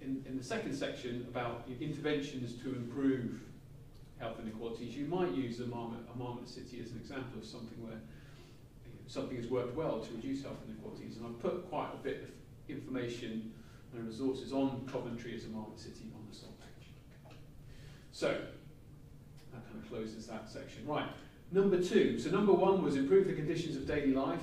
[0.01, 3.39] in, in the second section about interventions to improve
[4.17, 7.99] health inequalities, you might use a Marmot, city as an example of something where
[9.07, 11.17] something has worked well to reduce health inequalities.
[11.17, 12.29] And I've put quite a bit of
[12.69, 13.53] information
[13.93, 16.89] and resources on Coventry as a Marmot city on the Sol page.
[18.11, 18.27] So
[19.53, 20.85] that kind of closes that section.
[20.85, 21.07] Right,
[21.51, 22.19] number two.
[22.19, 24.41] So number one was improve the conditions of daily life,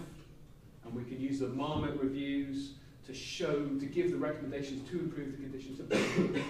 [0.84, 2.74] and we can use the Marmot reviews
[3.07, 6.42] to show, to give the recommendations to improve the conditions of daily.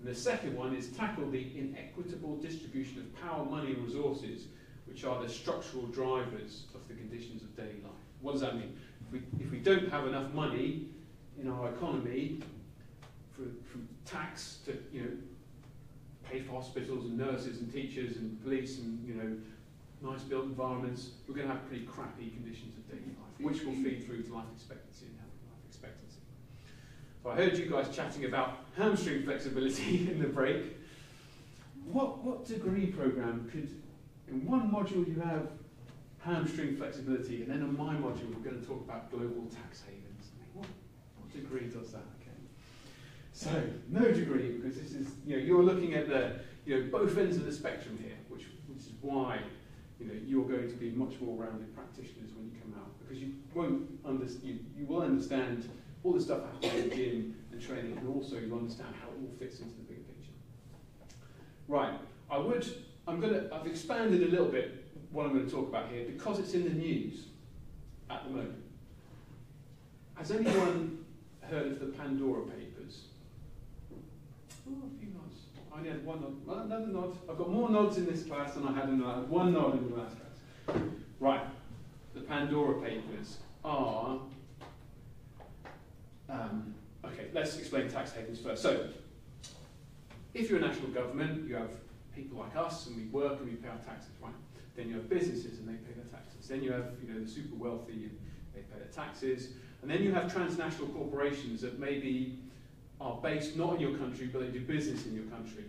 [0.00, 4.46] And the second one is tackle the inequitable distribution of power, money, and resources,
[4.86, 7.92] which are the structural drivers of the conditions of daily life.
[8.20, 8.76] What does that mean?
[9.06, 10.86] If we, if we don't have enough money
[11.40, 12.40] in our economy,
[13.32, 15.10] for, from tax to you know
[16.28, 19.36] pay for hospitals and nurses and teachers and police and you know
[20.00, 23.72] nice built environments, we're going to have pretty crappy conditions of daily life, which will
[23.72, 25.17] feed through to life expectancy and life expectancy.
[27.22, 30.76] So I heard you guys chatting about hamstring flexibility in the break.
[31.84, 33.68] What what degree program could
[34.28, 35.48] in one module you have
[36.20, 40.30] hamstring flexibility, and then in my module we're going to talk about global tax havens.
[40.52, 40.66] What,
[41.16, 42.04] what degree does that?
[42.20, 42.36] Okay.
[43.32, 47.16] So no degree because this is you know you're looking at the you know, both
[47.16, 49.40] ends of the spectrum here, which, which is why
[49.98, 53.18] you know, you're going to be much more rounded practitioners when you come out because
[53.22, 55.68] you won't under, you, you will understand
[56.02, 59.14] all the stuff happening in the gym and training and also you understand how it
[59.20, 60.32] all fits into the bigger picture.
[61.66, 61.94] Right,
[62.30, 62.66] I would,
[63.06, 66.38] I'm to, I've expanded a little bit what I'm going to talk about here because
[66.38, 67.26] it's in the news
[68.10, 68.64] at the moment.
[70.14, 71.04] Has anyone
[71.42, 73.04] heard of the Pandora Papers?
[73.92, 75.36] Oh, a few nods.
[75.72, 76.66] I only had one nod.
[76.66, 77.16] Another nod.
[77.30, 79.04] I've got more nods in this class than I had in the.
[79.04, 80.80] One nod in the last class.
[81.20, 81.46] Right.
[82.14, 84.18] The Pandora Papers are.
[86.28, 86.74] Um,
[87.04, 88.62] okay, let's explain tax havens first.
[88.62, 88.88] So,
[90.34, 91.70] if you're a national government, you have
[92.14, 94.32] people like us, and we work and we pay our taxes, right?
[94.76, 96.48] Then you have businesses, and they pay their taxes.
[96.48, 98.18] Then you have, you know, the super wealthy, and
[98.54, 99.50] they pay their taxes.
[99.82, 102.38] And then you have transnational corporations that maybe
[103.00, 105.64] are based not in your country, but they do business in your country.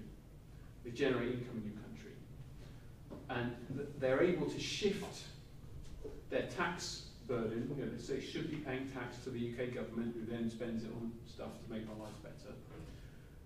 [0.83, 2.11] They generate income in your country.
[3.29, 5.23] And th they're able to shift
[6.29, 10.15] their tax burden, you know, so they should be paying tax to the UK government,
[10.15, 12.53] who then spends it on stuff to make our lives better.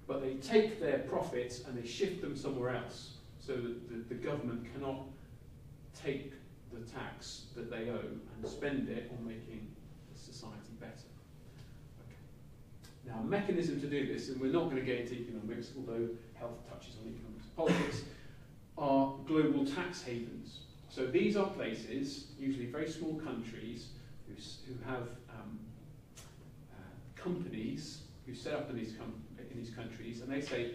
[0.07, 4.21] But they take their profits and they shift them somewhere else, so that the, the
[4.21, 5.01] government cannot
[5.93, 6.33] take
[6.71, 9.67] the tax that they owe and spend it on making
[10.15, 10.91] society better.
[13.05, 16.07] Now, a mechanism to do this, and we're not going to get into economics, although
[16.35, 18.01] health touches on economics and politics,
[18.77, 20.61] are global tax havens.
[20.93, 23.87] So these are places, usually very small countries,
[24.27, 25.59] who, have um,
[26.71, 26.75] uh,
[27.15, 28.93] companies who set up in these,
[29.39, 30.73] in these countries, and they say,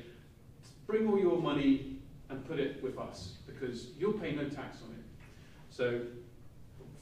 [0.89, 1.99] bring all your money
[2.31, 5.05] and put it with us, because you'll pay no tax on it.
[5.71, 6.01] So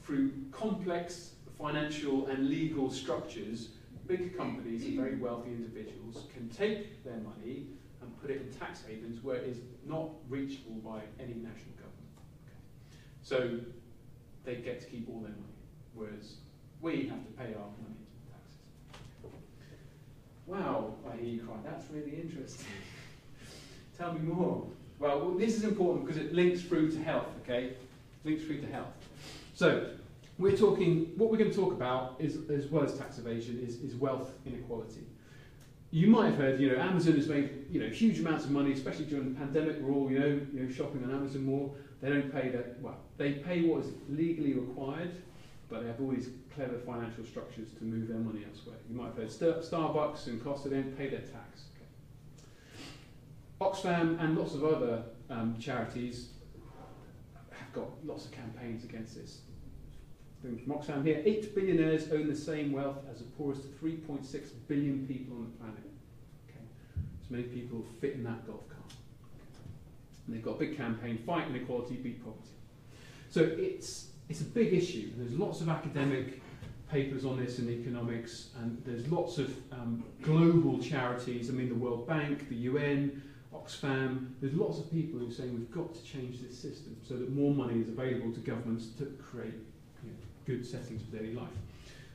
[0.03, 3.69] through complex financial and legal structures,
[4.05, 7.65] big companies and very wealthy individuals can take their money
[7.99, 9.57] and put it in tax havens where it is
[9.87, 11.76] not reachable by any national.
[13.27, 13.59] So
[14.45, 15.59] they get to keep all their money,
[15.93, 16.35] whereas
[16.79, 19.35] we have to pay our money into taxes.
[20.45, 21.57] Wow, I hear you cry.
[21.65, 22.67] That's really interesting.
[23.97, 24.65] Tell me more.
[24.97, 27.73] Well, this is important because it links through to health, okay?
[28.23, 28.93] Links through to health.
[29.55, 29.89] So,
[30.39, 33.81] we're talking, what we're going to talk about, is, as well as tax evasion, is,
[33.81, 35.05] is wealth inequality.
[35.91, 38.71] You might have heard, you know, Amazon has made, you know, huge amounts of money,
[38.71, 39.81] especially during the pandemic.
[39.81, 41.73] We're all, you know, you know, shopping on Amazon more.
[42.01, 45.11] They don't pay that, well, they pay what is legally required,
[45.69, 48.77] but they have all these clever financial structures to move their money elsewhere.
[48.89, 51.63] You might have heard Star Starbucks and Costa, they don't pay their tax.
[53.59, 56.29] Oxfam and lots of other um, charities
[57.49, 59.39] have got lots of campaigns against this
[60.41, 65.37] from Oxfam here, eight billionaires own the same wealth as the poorest 3.6 billion people
[65.37, 65.83] on the planet.
[66.47, 66.59] Okay.
[67.21, 68.93] So many people fit in that golf cart.
[70.27, 72.49] And they've got a big campaign, fight inequality, beat poverty.
[73.29, 75.11] So it's, it's a big issue.
[75.17, 76.41] There's lots of academic
[76.91, 81.49] papers on this in economics, and there's lots of um, global charities.
[81.49, 83.21] I mean, the World Bank, the UN,
[83.53, 84.31] Oxfam.
[84.41, 87.33] There's lots of people who are saying we've got to change this system so that
[87.33, 89.53] more money is available to governments to create
[90.45, 91.49] good settings for daily life.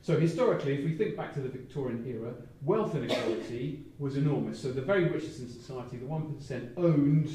[0.02, 4.60] So historically, if we think back to the Victorian era, wealth inequality was enormous.
[4.60, 7.28] So the very richest in society, the 1%, owned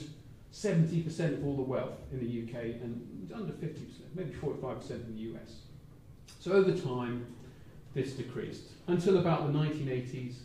[0.53, 3.77] 70% of all the wealth in the UK and under 50%,
[4.15, 5.61] maybe 45% in the US.
[6.39, 7.25] So over time,
[7.93, 10.35] this decreased until about the 1980s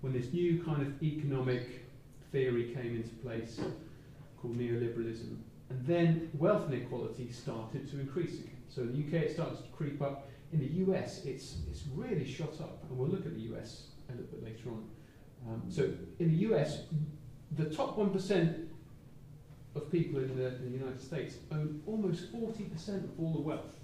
[0.00, 1.86] when this new kind of economic
[2.30, 3.60] theory came into place
[4.40, 5.36] called neoliberalism.
[5.70, 8.62] And then wealth inequality started to increase again.
[8.68, 10.28] So in the UK, it starts to creep up.
[10.52, 14.12] In the US, it's, it's really shot up, and we'll look at the US a
[14.12, 14.84] little bit later on.
[15.48, 16.82] Um, so in the US,
[17.52, 18.66] the top 1%
[19.74, 23.76] of people in the, in the United States own almost 40% of all the wealth.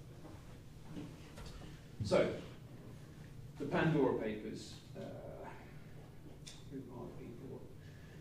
[2.05, 2.31] So,
[3.59, 4.75] the Pandora Papers.
[4.97, 5.01] Uh,
[6.71, 7.61] who are people?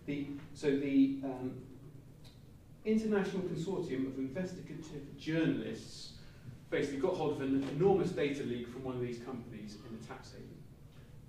[0.05, 1.61] The, so the um,
[2.85, 6.13] International Consortium of Investigative Journalists
[6.69, 10.07] basically got hold of an enormous data leak from one of these companies in a
[10.07, 10.47] tax haven.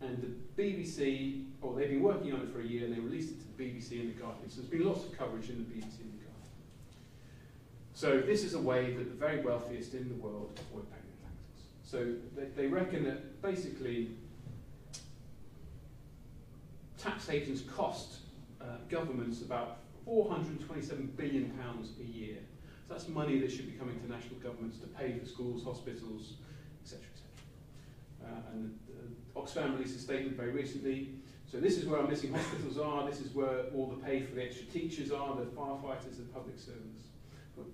[0.02, 3.30] And the BBC, or they've been working on it for a year, and they released
[3.30, 4.48] it to the BBC and the Guardian.
[4.48, 6.19] So there's been lots of coverage in the BBC the.
[8.00, 11.66] So this is a way that the very wealthiest in the world avoid paying taxes.
[11.82, 14.12] So they, they reckon that basically
[16.96, 18.20] tax havens cost
[18.58, 22.38] uh, governments about 427 billion pounds a year
[22.88, 26.36] so that's money that should be coming to national governments to pay for schools, hospitals,
[26.82, 27.04] etc.
[27.12, 28.24] etc.
[28.24, 31.10] Uh, and uh, Oxfam released a statement very recently
[31.50, 34.36] So this is where our missing hospitals are, this is where all the pay for
[34.36, 37.09] the extra teachers are, the firefighters, the public servants.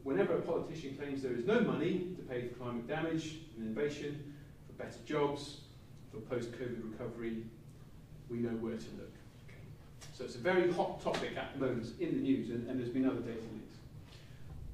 [0.02, 4.34] Whenever a politician claims there is no money to pay for climate damage and innovation,
[4.66, 5.58] for better jobs,
[6.12, 7.44] for post-COVID recovery,
[8.30, 9.12] we know where to look.
[9.46, 9.58] Okay.
[10.12, 12.90] So it's a very hot topic at the moment in the news, and, and there's
[12.90, 13.74] been other data leaks.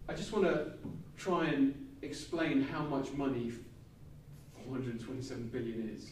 [0.08, 0.72] I just want to
[1.16, 3.52] try and explain how much money
[4.66, 6.10] 427 billion is.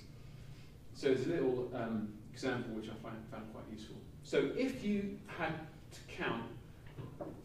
[0.94, 3.96] So there's a little um, example which I find, found quite useful.
[4.22, 5.52] So if you had
[5.92, 6.44] to count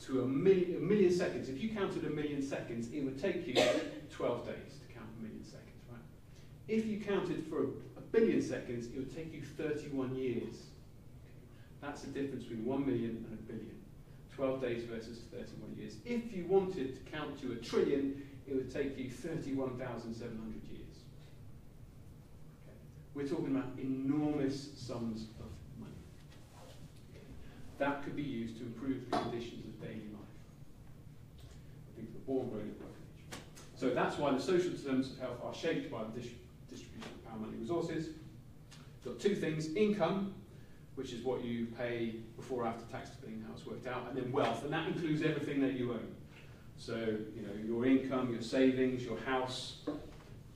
[0.02, 3.48] to a million, a million seconds, if you counted a million seconds, it would take
[3.48, 6.02] you 12 days to count a million seconds, right?
[6.68, 10.64] If you counted for a, a billion seconds, it would take you 31 years.
[11.82, 13.76] That's the difference between 1 million and a billion.
[14.36, 15.96] 12 days versus 31 years.
[16.06, 20.86] If you wanted to count to a trillion, it would take you 31,700 years.
[23.14, 25.28] We're talking about enormous sums.
[27.78, 30.36] That could be used to improve the conditions of daily life.
[31.92, 33.40] I think the born, growing, and age.
[33.76, 36.22] So that's why the social terms of health are shaped by the
[36.70, 38.10] distribution of power, money, resources.
[39.04, 40.34] Got two things, income,
[40.96, 44.18] which is what you pay before or after tax, depending how it's worked out, and
[44.18, 46.08] then wealth, and that includes everything that you own.
[46.78, 49.82] So, you know, your income, your savings, your house,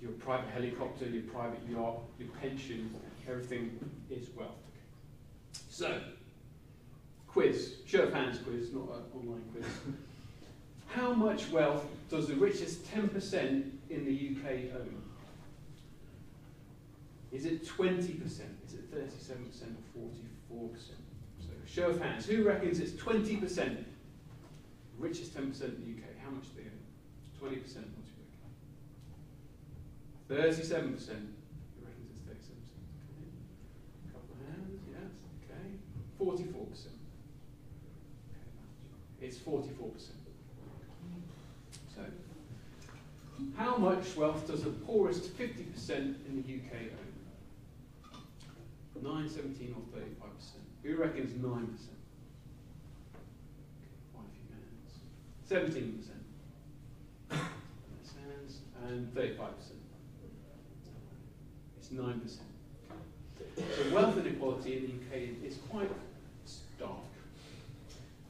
[0.01, 2.95] your private helicopter, your private yacht, your pension,
[3.29, 3.77] everything
[4.09, 4.55] is wealth.
[5.69, 6.01] So,
[7.31, 9.65] quiz, show of hands quiz, not an online quiz.
[10.87, 15.03] How much wealth does the richest 10% in the UK own?
[17.31, 18.25] Is it 20%?
[18.25, 19.75] Is it 37%
[20.51, 20.79] or 44%?
[21.39, 22.25] So, show of hands.
[22.25, 23.83] Who reckons it's 20%?
[24.97, 26.17] Richest 10% in the UK.
[26.23, 27.53] How much do they own?
[27.53, 27.83] 20%.
[30.29, 30.29] 37%.
[30.29, 32.69] Who reckons it's 37%?
[33.09, 33.29] Okay.
[34.11, 35.11] Couple of hands, yes,
[35.45, 35.77] okay.
[36.19, 36.98] 44%.
[39.21, 39.73] It's 44%.
[41.95, 42.01] So,
[43.57, 47.09] how much wealth does the poorest 50% in the UK own?
[49.01, 50.03] 9, 17 or 35%?
[50.83, 51.43] Who reckons 9%?
[51.43, 51.69] Okay,
[54.13, 54.93] quite a few hands.
[55.49, 56.09] 17%.
[57.29, 58.53] Hands
[58.87, 59.39] and 35%.
[61.77, 62.39] It's 9%.
[63.57, 65.11] So wealth inequality in the UK
[65.45, 65.91] is quite
[66.45, 67.08] stark.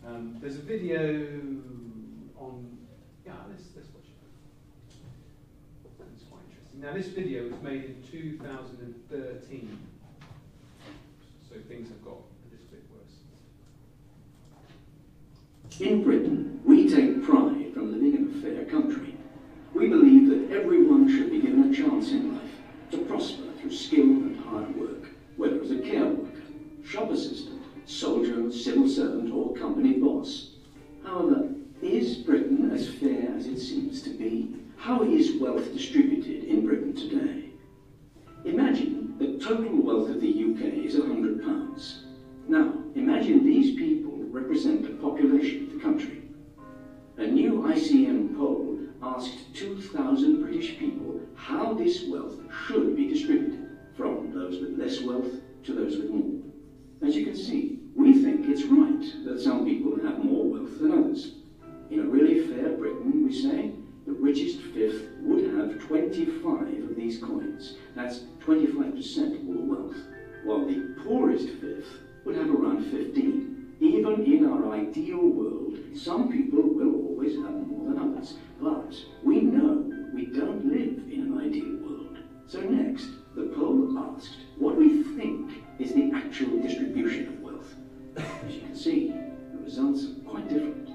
[0.05, 1.01] Um, there's a video
[2.37, 2.77] on,
[3.25, 4.15] yeah, let's, let's watch it.
[6.15, 6.81] It's quite interesting.
[6.81, 9.79] Now this video was made in 2013,
[11.47, 13.17] so things have got a little bit worse.
[15.81, 19.17] In Britain, we take pride from living in a fair country.
[19.73, 22.51] We believe that everyone should be given a chance in life
[22.91, 26.41] to prosper through skill and hard work, whether as a care worker,
[26.85, 27.58] shop assistant,
[27.89, 30.51] soldier, civil servant, or company boss.
[31.03, 31.49] However,
[31.81, 34.55] is Britain as fair as it seems to be?
[34.77, 37.49] How is wealth distributed in Britain today?
[38.45, 42.03] Imagine the total wealth of the UK is £100.
[42.47, 46.21] Now, imagine these people represent the population of the country.
[47.17, 54.31] A new ICM poll asked 2,000 British people how this wealth should be distributed, from
[54.31, 56.28] those with less wealth to those with more.
[57.01, 60.91] As you can see, we think it's right that some people have more wealth than
[60.91, 61.35] others.
[61.89, 63.71] In a really fair Britain, we say,
[64.05, 67.75] the richest fifth would have 25 of these coins.
[67.95, 69.97] That's 25% of all wealth.
[70.43, 71.87] While the poorest fifth
[72.25, 73.75] would have around 15.
[73.79, 78.33] Even in our ideal world, some people will always have more than others.
[78.61, 78.93] But
[79.23, 82.17] we know we don't live in an ideal world.
[82.45, 86.58] So next, the poll asked what we think is the actual
[87.17, 87.75] of wealth.
[88.17, 90.89] As you can see, the results are quite different.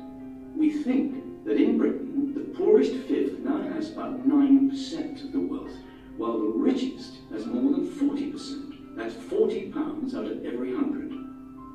[0.57, 5.73] We think that in Britain, the poorest fifth now has about 9% of the wealth,
[6.17, 8.97] while the richest has more than 40%.
[8.97, 11.11] That's 40 pounds out of every hundred.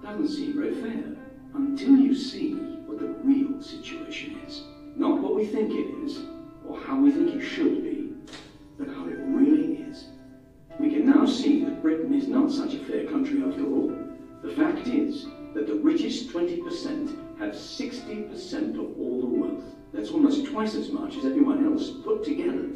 [0.01, 1.17] Doesn't seem very fair
[1.53, 2.53] until you see
[2.85, 4.63] what the real situation is.
[4.95, 6.19] Not what we think it is,
[6.65, 8.13] or how we think it should be,
[8.77, 10.05] but how it really is.
[10.79, 14.08] We can now see that Britain is not such a fair country after all.
[14.41, 19.63] The fact is that the richest 20% have 60% of all the wealth.
[19.91, 22.69] That's almost twice as much as everyone else put together,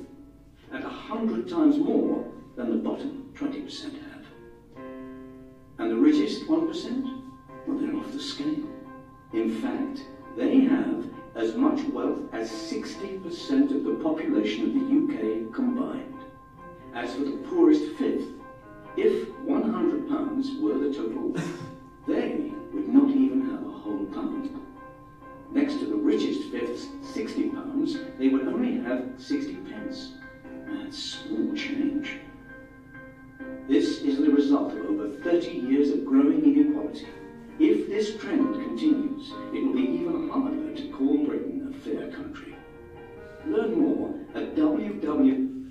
[0.72, 4.26] and a hundred times more than the bottom 20% have.
[5.78, 7.22] And the richest 1%?
[7.66, 8.68] Well, they're off the scale.
[9.32, 15.54] In fact, they have as much wealth as 60% of the population of the UK
[15.54, 16.14] combined.
[16.94, 18.28] As for the poorest fifth,
[18.96, 21.36] If £100 were the total
[22.08, 24.50] they would not even have a whole pound.
[25.52, 30.14] Next to the richest fifth's £60, they would only have 60 pence.
[30.68, 32.20] That's small change.
[33.68, 37.08] This is the result of over 30 years of growing inequality.
[37.60, 42.56] If this trend continues, it will be even harder to call Britain a fair country.
[43.48, 45.63] Learn more at www.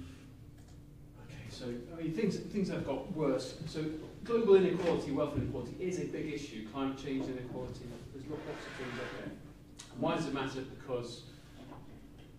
[2.03, 3.55] Okay, so I mean, things things have got worse.
[3.67, 3.85] So
[4.25, 6.69] global inequality, wealth inequality, is a big issue.
[6.69, 7.87] Climate change inequality.
[8.13, 9.33] There's lots of things out there.
[9.93, 10.63] And why does it matter?
[10.63, 11.23] Because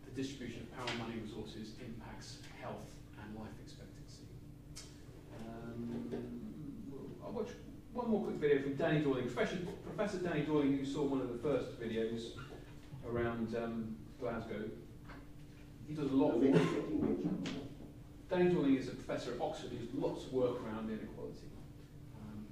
[0.06, 2.92] the distribution of power, and money, resources impacts health
[3.22, 4.28] and life expectancy.
[5.40, 6.14] Um,
[7.24, 7.50] I'll watch
[7.94, 9.58] one more quick video from Danny Dorling, Professor,
[9.96, 12.32] Professor Danny Dorling, who saw one of the first videos
[13.08, 14.70] around um, Glasgow.
[15.88, 16.62] He does a lot of work.
[18.34, 21.54] Danny Dorling is a professor at Oxford who does lots of work around inequality.
[22.20, 22.48] Um,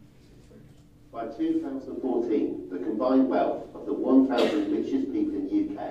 [1.11, 5.81] By 2014, the combined wealth of the 1,000 richest people in the UK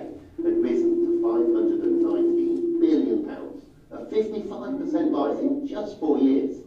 [0.44, 6.58] had risen to 519 billion pounds, a 55% rise in just four years.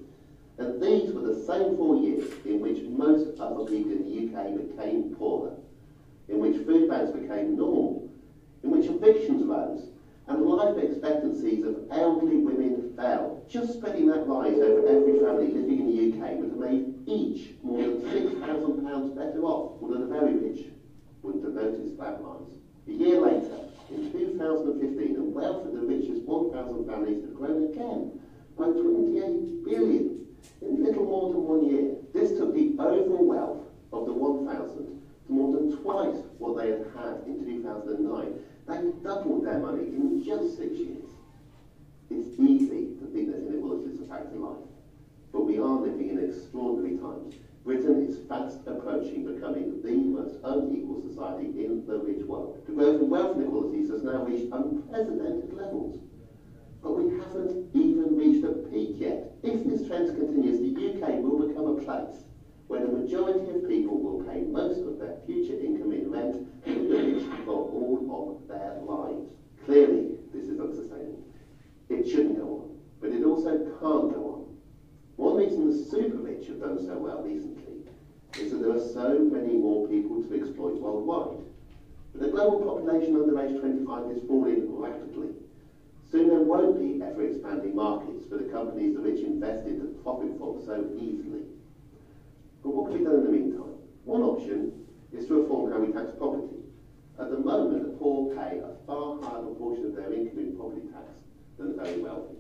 [0.58, 4.52] And these were the same four years in which most other people in the UK
[4.68, 5.56] became poorer,
[6.28, 8.12] in which food banks became normal,
[8.64, 9.93] in which evictions rose,
[10.28, 13.44] and the life expectancies of elderly women fell.
[13.50, 17.56] Just spreading that rise over every family living in the UK would have made each
[17.62, 20.68] more than £6,000 better off, one of the very rich
[21.22, 22.54] wouldn't have noticed that rise.
[22.88, 28.20] A year later, in 2015, the wealth of the richest 1,000 families had grown again
[28.58, 30.26] by 28 billion
[30.62, 31.96] in little more than one year.
[32.14, 36.86] This took the overall wealth of the 1,000 to more than twice what they had
[36.96, 38.40] had in 2009.
[38.66, 41.10] They doubled their money in just six years.
[42.10, 44.64] It's easy to think that inequality is a fact in life,
[45.34, 47.36] but we are living in extraordinary times.
[47.66, 52.58] Britain is fast approaching becoming the most unequal society in the rich world.
[52.66, 56.00] The growth in wealth inequalities has now reached unprecedented levels.
[56.82, 59.34] But we haven't even reached a peak yet.
[59.44, 62.24] If this trend continues, the UK will become a place
[62.68, 66.74] where the majority of people will pay most of their future income in rent to
[66.74, 69.30] the rich for all of their lives.
[69.66, 71.24] Clearly, this is unsustainable.
[71.90, 74.58] It shouldn't go on, but it also can't go on.
[75.18, 77.86] One reason the super rich have done so well recently
[78.40, 81.46] is that there are so many more people to exploit worldwide.
[82.14, 85.30] But the global population under age 25 is falling rapidly.
[86.12, 90.30] Soon there won't be ever expanding markets for the companies the rich invested and profit
[90.38, 91.53] from so easily.
[92.64, 93.76] But what can be done in the meantime?
[94.06, 94.72] One option
[95.12, 96.64] is to reform how we tax property.
[97.20, 100.88] At the moment, the poor pay a far higher proportion of their income in property
[100.92, 101.12] tax
[101.58, 102.40] than the very wealthy.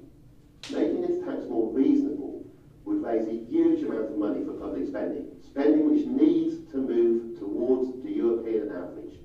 [0.71, 2.45] Making this tax more reasonable
[2.85, 7.37] would raise a huge amount of money for public spending, spending which needs to move
[7.37, 9.19] towards the European average,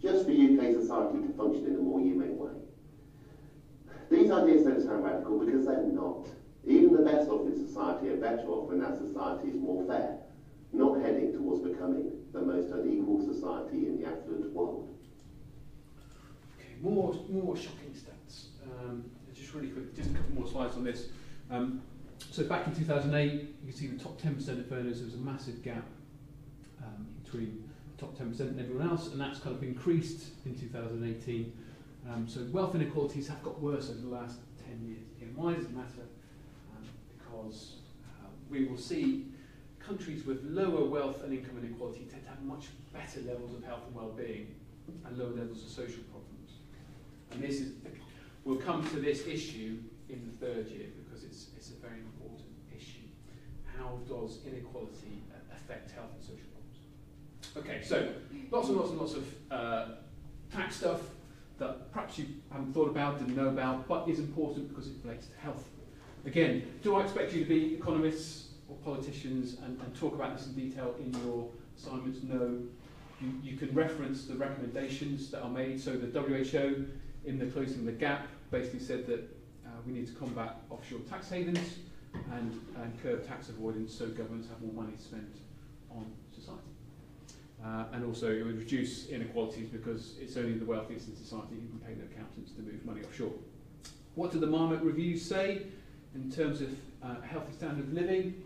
[0.00, 2.54] just for UK society to function in a more humane way.
[4.10, 6.28] These ideas don't sound radical because they're not.
[6.66, 10.18] Even the best off in society are better off when that society is more fair,
[10.74, 14.88] not heading towards becoming the most unequal society in the affluent world.
[16.58, 18.46] Okay, more, more shocking stats.
[18.64, 21.08] Um, just really quick, just a couple more slides on this.
[21.50, 21.82] Um,
[22.30, 25.18] so back in 2008, you can see the top 10% of earners, there was a
[25.18, 25.86] massive gap
[26.82, 31.52] um, between the top 10% and everyone else, and that's kind of increased in 2018.
[32.10, 35.06] Um, so wealth inequalities have got worse over the last 10 years.
[35.16, 36.06] Again, why does it matter?
[36.76, 36.84] Um,
[37.16, 39.26] because uh, we will see
[39.86, 43.82] countries with lower wealth and income inequality tend to have much better levels of health
[43.86, 44.54] and well-being
[45.04, 46.52] and lower levels of social problems.
[47.32, 47.72] And this is,
[48.44, 49.78] we'll come to this issue
[50.08, 53.08] in the third year because it's, it's a very important issue.
[53.78, 56.78] How does inequality affect health and social problems?
[57.56, 58.12] Okay, so
[58.50, 59.86] lots and lots and lots of uh,
[60.52, 61.00] tax stuff
[61.58, 65.26] that perhaps you haven't thought about, didn't know about, but is important because it relates
[65.26, 65.64] to health.
[66.26, 70.46] Again, do I expect you to be economists or politicians and, and talk about this
[70.46, 72.18] in detail in your assignments?
[72.22, 72.62] No.
[73.20, 75.80] You, you can reference the recommendations that are made.
[75.80, 76.86] So the WHO,
[77.24, 79.20] in the Closing the Gap, basically said that
[79.66, 81.78] uh, we need to combat offshore tax havens
[82.32, 85.32] and, and curb tax avoidance so governments have more money to spend
[85.90, 86.60] on society.
[87.64, 91.66] Uh, and also it would reduce inequalities because it's only the wealthiest in society who
[91.68, 93.32] can pay their accountants to move money offshore.
[94.16, 95.62] What do the Marmot reviews say
[96.14, 96.70] in terms of
[97.02, 98.43] uh, healthy standard of living?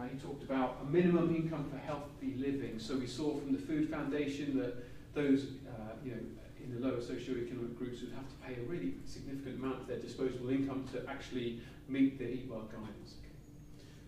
[0.00, 2.78] Uh, he talked about a minimum income for healthy living.
[2.78, 4.76] So we saw from the Food Foundation that
[5.14, 6.20] those uh, you know,
[6.62, 9.98] in the lower socioeconomic groups would have to pay a really significant amount of their
[9.98, 13.14] disposable income to actually meet the Well guidance.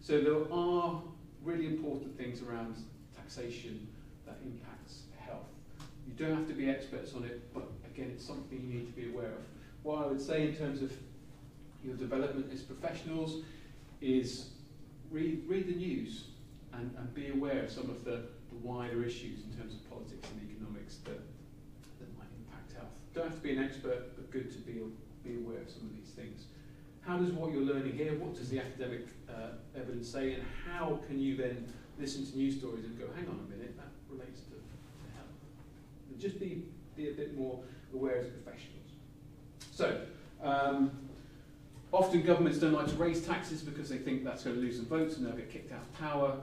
[0.01, 1.02] So there are
[1.43, 2.77] really important things around
[3.14, 3.86] taxation
[4.24, 5.47] that impacts health.
[6.06, 8.93] You don't have to be experts on it, but again, it's something you need to
[8.93, 9.43] be aware of.
[9.82, 10.93] What I would say in terms of
[11.85, 13.43] your development as professionals
[14.01, 14.47] is
[15.12, 16.24] read, read the news
[16.72, 20.26] and, and be aware of some of the, the wider issues in terms of politics
[20.30, 21.20] and economics that,
[22.01, 22.97] that might impact health.
[23.14, 24.80] Don't have to be an expert, but good to be,
[25.22, 26.47] be aware of some of these things.
[27.02, 31.01] How does what you're learning here, what does the academic uh, evidence say, and how
[31.06, 31.66] can you then
[31.98, 35.26] listen to news stories and go, hang on a minute, that relates to, to health?
[36.10, 36.64] And just be,
[36.97, 37.60] be a bit more
[37.93, 38.90] aware as professionals.
[39.72, 40.02] So,
[40.43, 40.93] um,
[41.93, 44.86] often governments don't like to raise taxes because they think that's going to lose them
[44.86, 46.36] votes and they'll get kicked out of power.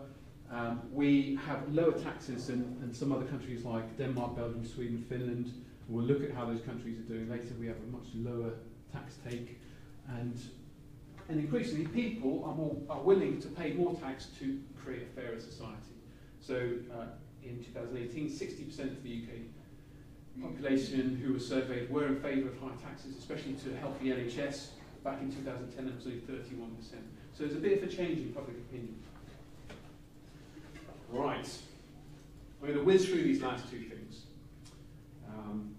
[0.52, 5.52] Um, we have lower taxes than, than some other countries like Denmark, Belgium, Sweden, Finland.
[5.88, 7.54] We'll look at how those countries are doing later.
[7.60, 8.54] We have a much lower
[8.92, 9.60] tax take.
[10.08, 10.40] And,
[11.28, 15.40] and increasingly, people are, more, are willing to pay more tax to create a fairer
[15.40, 15.76] society.
[16.40, 16.56] So
[16.94, 17.06] uh,
[17.44, 22.76] in 2018, 60% of the UK population who were surveyed were in favour of high
[22.82, 24.70] taxes, especially to help the NHS.
[25.04, 26.50] Back in 2010, it was only 31%.
[27.34, 28.96] So there's a bit of a change in public opinion.
[31.10, 31.50] Right.
[32.62, 34.24] I'm going to whiz through these last two things.
[35.28, 35.76] Um,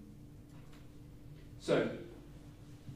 [1.59, 1.89] so,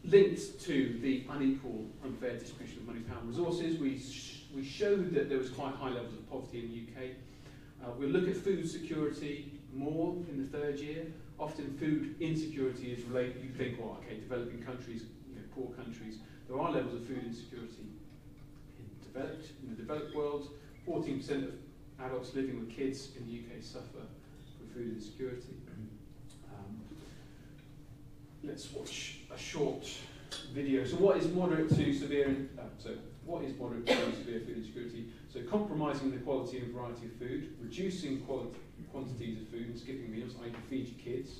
[0.03, 5.13] linked to the unequal, unfair distribution of money, power and resources, we, sh we showed
[5.13, 7.11] that there was quite high levels of poverty in the UK.
[7.83, 11.05] Uh, we'll look at food security more in the third year.
[11.37, 15.03] Often food insecurity is related, you think, well, okay, developing countries,
[15.55, 16.19] poor countries.
[16.47, 17.87] There are levels of food insecurity
[18.77, 20.49] in, developed, in the developed world.
[20.87, 21.53] 14% of
[21.99, 24.05] adults living with kids in the UK suffer
[24.57, 25.55] from food insecurity.
[26.49, 26.81] Um,
[28.43, 29.87] let's watch a short
[30.53, 30.85] video.
[30.85, 32.91] So what is moderate to severe, uh, so
[33.25, 35.07] what is moderate to severe food insecurity?
[35.33, 38.57] So compromising the quality and variety of food, reducing quality,
[38.91, 40.51] quantities of food and skipping meals, i.e.
[40.69, 41.39] feed your kids,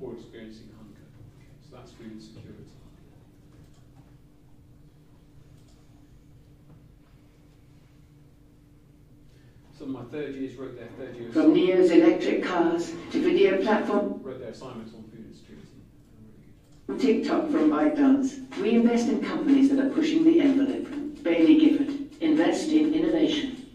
[0.00, 1.00] or experiencing hunger.
[1.38, 2.81] Okay, so that's food insecurity.
[9.82, 13.60] Some of my third years wrote their third year From NIO's electric cars to video
[13.62, 14.22] platform.
[14.22, 15.66] Wrote their assignments on food insecurity.
[17.04, 18.56] TikTok from ByteDance.
[18.58, 20.86] We invest in companies that are pushing the envelope.
[21.24, 22.22] Baillie Gifford.
[22.22, 23.70] Invest in innovation.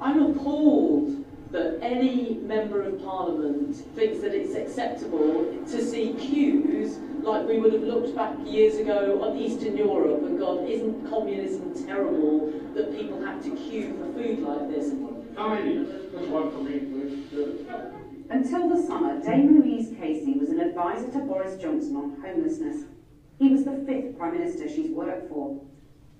[0.00, 7.46] I'm appalled that any member of parliament thinks that it's acceptable to see queues like
[7.46, 12.50] we would have looked back years ago on Eastern Europe and gone, isn't communism terrible
[12.74, 14.94] that people have to queue for food like this?
[18.28, 22.84] Until the summer, Dame Louise Casey was an advisor to Boris Johnson on homelessness.
[23.38, 25.58] He was the fifth Prime Minister she's worked for.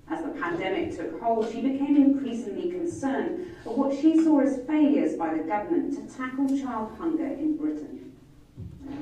[0.09, 5.15] As the pandemic took hold, she became increasingly concerned at what she saw as failures
[5.15, 8.11] by the government to tackle child hunger in Britain.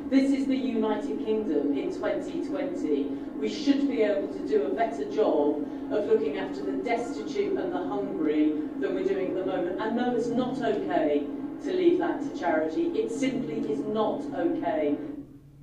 [0.09, 3.03] This is the United Kingdom in 2020.
[3.37, 7.73] We should be able to do a better job of looking after the destitute and
[7.73, 9.81] the hungry than we're doing at the moment.
[9.81, 11.25] And no, it's not okay
[11.63, 12.87] to leave that to charity.
[12.87, 14.97] It simply is not okay.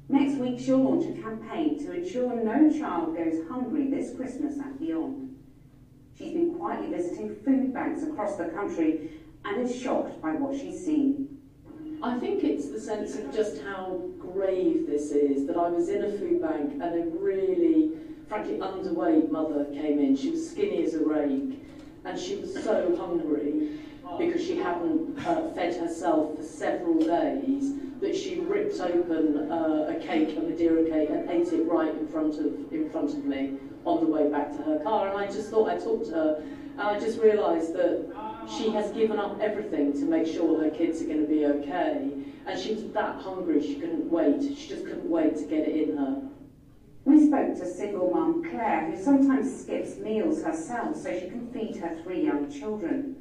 [0.08, 4.78] Next week, she'll launch a campaign to ensure no child goes hungry this Christmas and
[4.78, 5.36] beyond.
[6.16, 9.10] She's been quietly visiting food banks across the country
[9.44, 11.38] and is shocked by what she's seen.
[12.02, 16.04] I think it's the sense of just how grave this is that I was in
[16.04, 17.92] a food bank and a really,
[18.28, 20.16] frankly, underweight mother came in.
[20.16, 21.62] She was skinny as a rake
[22.04, 23.80] and she was so hungry
[24.18, 30.00] because she hadn't uh, fed herself for several days that she ripped open uh, a
[30.00, 33.58] cake, a Madeira cake, and ate it right in front of in front of me
[33.84, 35.08] on the way back to her car.
[35.08, 38.06] And I just thought I talked to her, and I just realised that
[38.48, 42.12] she has given up everything to make sure her kids are going to be okay.
[42.46, 44.40] And she was that hungry, she couldn't wait.
[44.56, 46.22] She just couldn't wait to get it in her.
[47.06, 51.76] We spoke to single mum Claire, who sometimes skips meals herself so she can feed
[51.76, 53.14] her three young children.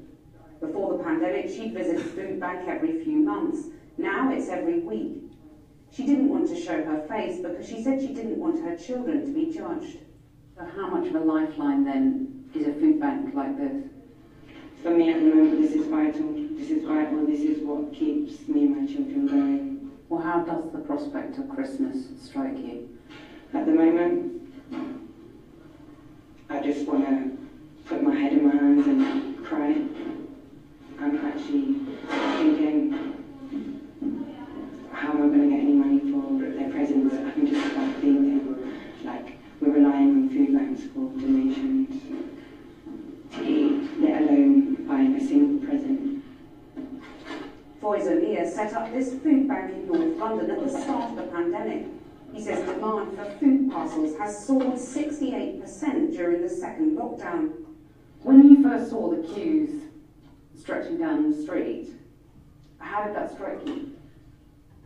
[0.60, 3.68] Before the pandemic, she'd visit a food bank every few months.
[4.00, 5.22] Now it's every week.
[5.94, 9.24] She didn't want to show her face because she said she didn't want her children
[9.24, 10.00] to be judged.
[10.58, 13.84] So how much of a lifeline then is a food bank like this?
[14.82, 16.34] For me at the moment, this is vital.
[16.58, 17.24] This is vital.
[17.28, 19.92] This is what keeps me and my children going.
[20.10, 22.95] Well, how does the prospect of Christmas strike you?
[23.56, 24.52] At the moment,
[26.50, 27.38] I just want to
[27.86, 29.78] put my head in my hands and cry.
[31.00, 31.76] I'm actually
[32.38, 32.92] thinking,
[34.92, 37.16] how am I going to get any money for their presents?
[37.16, 38.74] I'm just start thinking,
[39.06, 42.04] like, we're relying on food banks for donations
[43.36, 46.24] to eat, let alone buying a single present.
[47.80, 51.24] Boys Mia set up this food bank in North London at the start of the
[51.24, 51.86] pandemic
[52.44, 57.52] demand for food parcels has soared 68% during the second lockdown.
[58.22, 59.84] When you first saw the queues
[60.58, 61.90] stretching down the street,
[62.80, 63.92] how did that strike you?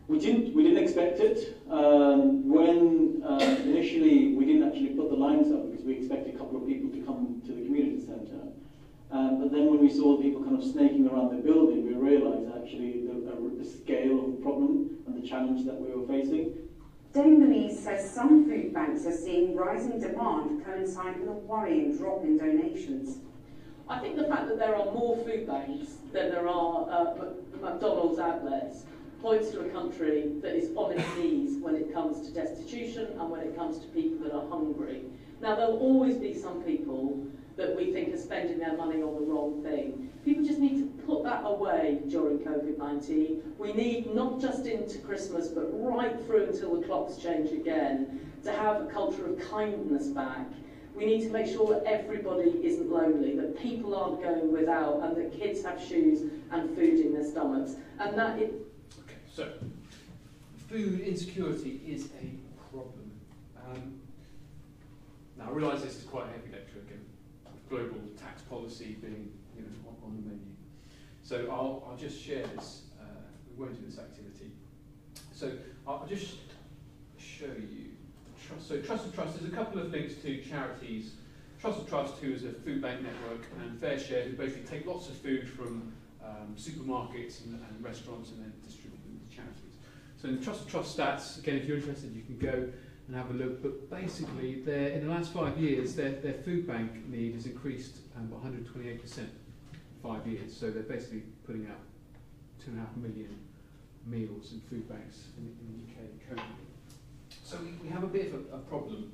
[0.08, 1.62] We didn't, we didn't expect it.
[1.70, 6.38] Um, when uh, initially we didn't actually put the lines up because we expected a
[6.38, 8.50] couple of people to come to the community centre.
[9.12, 12.50] Um, but then when we saw people kind of snaking around the building, we realised
[12.56, 13.20] actually the,
[13.58, 16.54] the scale of the problem and the challenge that we were facing.
[17.12, 22.24] Dame Louise says some food banks are seeing rising demand coincide with a worrying drop
[22.24, 23.18] in donations.
[23.88, 27.16] I think the fact that there are more food banks than there are uh,
[27.60, 28.84] McDonald's outlets
[29.24, 33.30] points to a country that is on its knees when it comes to destitution and
[33.30, 35.02] when it comes to people that are hungry.
[35.42, 37.26] Now, there'll always be some people
[37.58, 40.10] that we think are spending their money on the wrong thing.
[40.24, 43.58] People just need to put that away during COVID-19.
[43.58, 48.52] We need, not just into Christmas, but right through until the clocks change again, to
[48.52, 50.48] have a culture of kindness back.
[50.96, 55.18] We need to make sure that everybody isn't lonely, that people aren't going without, and
[55.18, 57.76] that kids have shoes and food in their stomachs.
[58.00, 58.54] And that it...
[59.04, 59.52] Okay, so
[60.68, 62.36] food insecurity is a
[62.72, 63.12] problem.
[63.66, 64.00] Um,
[65.38, 67.06] now, I realise this is quite a heavy lecture again
[67.70, 70.49] global tax policy being you know, on, on the menu.
[71.30, 72.86] So I'll, I'll just share this.
[73.00, 73.04] Uh,
[73.56, 74.50] we won't do this activity.
[75.32, 75.52] So
[75.88, 76.38] I'll just
[77.20, 77.92] show you.
[78.60, 81.12] So Trussell Trust, there's a couple of links to charities.
[81.62, 85.18] Trussell Trust, who is a food bank network, and FareShare, who basically take lots of
[85.18, 85.94] food from
[86.26, 89.76] um, supermarkets and, and restaurants and then distribute them to charities.
[90.20, 92.70] So in the Trussell Trust stats, again, if you're interested, you can go
[93.06, 93.62] and have a look.
[93.62, 98.30] But basically, in the last five years, their, their food bank need has increased um,
[98.30, 99.49] 128% in
[100.02, 100.56] five years.
[100.56, 101.80] So they're basically putting out
[102.64, 103.38] two and a half million
[104.06, 106.66] meals in food banks in, in the UK currently.
[107.44, 109.12] So we, we have a bit of a, a problem.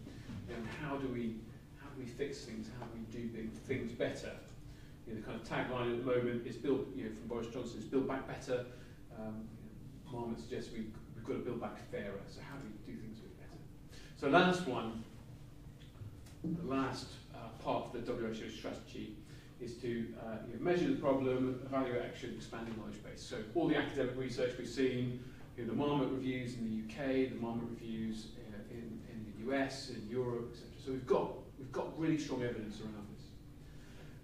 [0.47, 1.37] You know, how do we
[1.81, 2.67] how do we fix things?
[2.79, 4.31] How do we do things better?
[5.07, 6.87] You know, the kind of tagline at the moment is build.
[6.95, 8.65] You know, from Boris Johnson is build back better.
[9.17, 12.19] Um, you know, Marmot suggests we, we've got to build back fairer.
[12.29, 13.59] So how do we do things better?
[14.17, 15.03] so last one,
[16.43, 19.15] the last uh, part of the WHO strategy
[19.61, 23.21] is to uh, you know, measure the problem, evaluate action, expand the knowledge base.
[23.21, 25.23] So all the academic research we've seen,
[25.57, 29.51] you know, the Marmot reviews in the UK, the Marmot reviews uh, in, in the
[29.51, 30.69] US, in Europe, etc.
[30.85, 33.25] So we've got, we've got really strong evidence around this.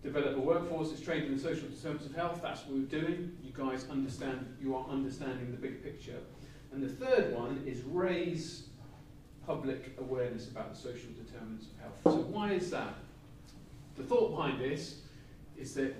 [0.03, 3.37] Develop a workforce that's trained in the social determinants of health, that's what we're doing.
[3.41, 6.19] You guys understand, you are understanding the big picture.
[6.73, 8.67] And the third one is raise
[9.45, 12.15] public awareness about the social determinants of health.
[12.15, 12.95] So why is that?
[13.97, 15.01] The thought behind this
[15.61, 15.95] is that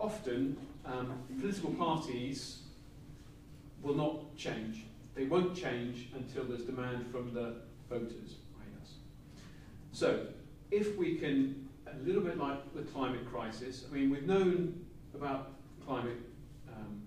[0.00, 2.58] often um, political parties
[3.80, 4.84] will not change.
[5.14, 7.54] They won't change until there's demand from the
[7.88, 8.82] voters, i.e.
[8.82, 8.94] us.
[9.92, 10.26] So
[10.72, 14.84] if we can, a little bit like the climate crisis, I mean, we've known
[15.14, 15.52] about
[15.86, 16.18] climate
[16.68, 17.02] um,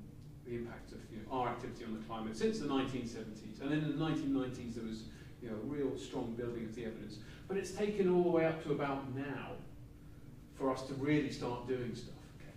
[0.45, 3.61] the impact of you know, our activity on the climate since the 1970s.
[3.61, 5.03] And then in the 1990s, there was
[5.41, 7.17] you know, a real strong building of the evidence.
[7.49, 9.51] But it's taken all the way up to about now
[10.55, 12.13] for us to really start doing stuff.
[12.39, 12.51] Okay?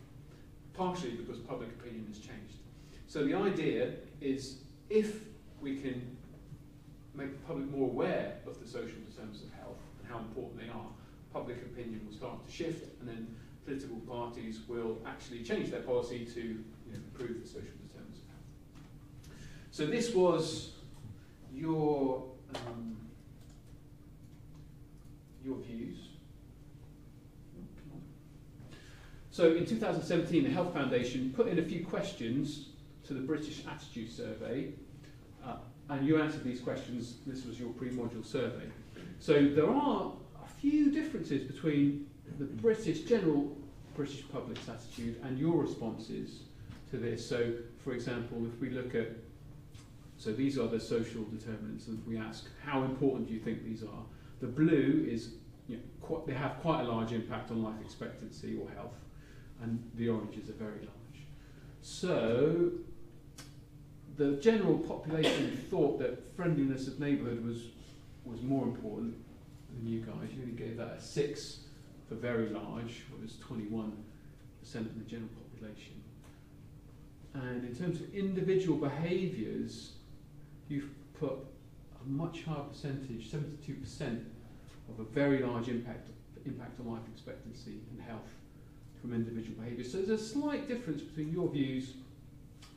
[0.74, 2.58] Partially because public opinion has changed.
[3.06, 4.58] So the idea is
[4.90, 5.20] if
[5.60, 6.16] we can
[7.14, 10.68] make the public more aware of the social determinants of health and how important they
[10.68, 10.86] are,
[11.32, 13.34] public opinion will start to shift and then
[13.64, 18.28] political parties will actually change their policy to you know, improve the social determinants of
[18.28, 19.36] health.
[19.70, 20.72] So this was
[21.52, 22.96] your um,
[25.44, 25.98] your views.
[29.38, 32.70] So in 2017, the Health Foundation put in a few questions
[33.06, 34.72] to the British Attitude Survey,
[35.46, 35.58] uh,
[35.90, 37.18] and you answered these questions.
[37.24, 38.64] This was your pre-module survey.
[39.20, 40.12] So there are
[40.44, 42.08] a few differences between
[42.40, 43.56] the British general
[43.94, 46.40] British public's attitude and your responses
[46.90, 47.24] to this.
[47.24, 47.52] So,
[47.84, 49.10] for example, if we look at,
[50.16, 53.84] so these are the social determinants, and we ask, how important do you think these
[53.84, 54.02] are?
[54.40, 55.34] The blue is,
[55.68, 58.96] you know, quite, they have quite a large impact on life expectancy or health,
[59.62, 61.26] and the oranges are very large.
[61.82, 62.70] So,
[64.16, 67.62] the general population thought that friendliness of neighbourhood was
[68.24, 69.14] was more important
[69.74, 70.30] than you guys.
[70.34, 71.60] You only gave that a six
[72.08, 73.92] for very large, was 21%
[74.74, 76.02] of the general population.
[77.34, 79.92] And in terms of individual behaviours,
[80.68, 84.24] you've put a much higher percentage, 72%,
[84.88, 86.08] of a very large impact,
[86.46, 88.30] impact on life expectancy and health
[89.00, 89.84] from individual behaviour.
[89.84, 91.94] So there's a slight difference between your views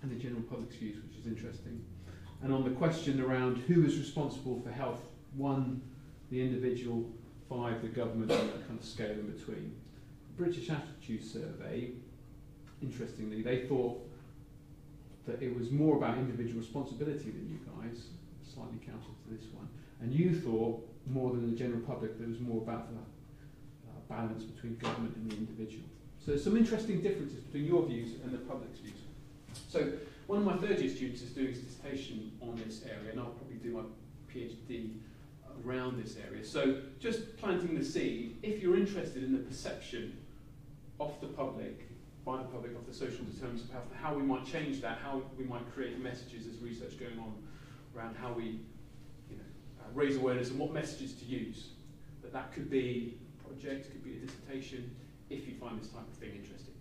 [0.02, 1.84] and the general public's views, which is interesting.
[2.44, 5.02] And on the question around who is responsible for health,
[5.36, 5.82] one,
[6.32, 7.06] the individual,
[7.50, 9.76] five, the government, and that kind of scale in between.
[10.38, 11.92] British Attitude Survey,
[12.82, 14.02] interestingly, they thought
[15.28, 18.06] that it was more about individual responsibility than you guys,
[18.42, 19.68] slightly counter to this one.
[20.02, 24.00] And you thought more than the general public that it was more about the uh,
[24.10, 25.86] balance between government and the individual.
[26.24, 28.94] So there's some interesting differences between your views and the public's views.
[29.68, 29.94] So
[30.28, 33.32] one of my third year students is doing his dissertation on this area, and I'll
[33.32, 33.82] probably do my
[34.32, 34.98] PhD
[35.66, 36.46] around this area.
[36.46, 40.16] So just planting the seed, if you're interested in the perception
[41.00, 41.88] of the public,
[42.24, 45.24] by the public, of the social determinants of health, how we might change that, how
[45.40, 47.34] we might create messages, there's research going on
[47.98, 48.60] around how we
[49.28, 49.44] you know,
[49.82, 51.70] uh, raise awareness and what messages to use.
[52.22, 54.96] But that could be a project, could be a dissertation,
[55.32, 56.74] if you find this type of thing interesting.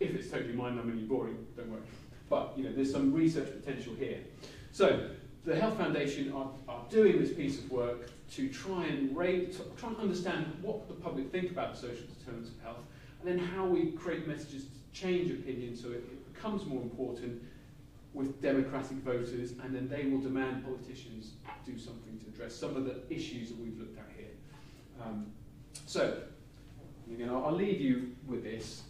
[0.00, 1.82] If it's totally mind-numbingly boring, don't worry.
[2.28, 4.18] But you know, there's some research potential here.
[4.72, 5.10] So
[5.44, 9.62] the Health Foundation are, are doing this piece of work to try and rate, to
[9.76, 12.84] try and understand what the public think about the social determinants of health,
[13.20, 17.42] and then how we create messages to change opinion so it, it becomes more important
[18.14, 21.32] with democratic voters, and then they will demand politicians
[21.64, 24.26] do something to address some of the issues that we've looked at here.
[25.02, 25.26] Um,
[25.86, 26.18] so,
[27.12, 28.82] again, I'll, I'll leave you with this.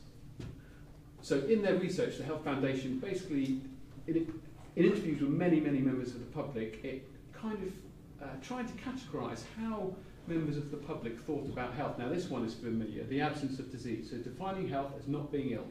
[1.23, 3.61] So, in their research, the Health Foundation basically,
[4.07, 4.41] in,
[4.77, 8.75] in interviews with many, many members of the public, it kind of uh, tried to
[8.75, 9.95] categorise how
[10.27, 11.99] members of the public thought about health.
[11.99, 14.11] Now, this one is familiar the absence of disease.
[14.11, 15.67] So, defining health as not being ill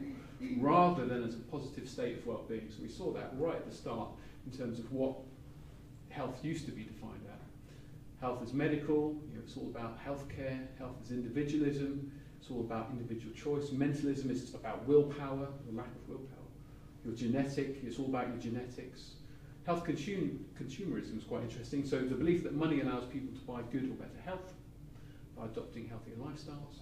[0.58, 2.68] rather than as a positive state of well being.
[2.70, 4.08] So, we saw that right at the start
[4.50, 5.16] in terms of what
[6.08, 7.40] health used to be defined as.
[8.20, 12.12] Health is medical, you know, it's all about healthcare, health is individualism,
[12.42, 13.70] it's all about individual choice.
[13.70, 16.26] Mentalism is about willpower, the lack of willpower.
[17.04, 19.12] Your genetic, it's all about your genetics.
[19.64, 21.84] Health consum- consumerism is quite interesting.
[21.86, 24.54] So the belief that money allows people to buy good or better health
[25.36, 26.80] by adopting healthier lifestyles.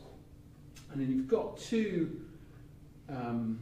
[0.91, 2.23] And then you've got two
[3.11, 3.61] um,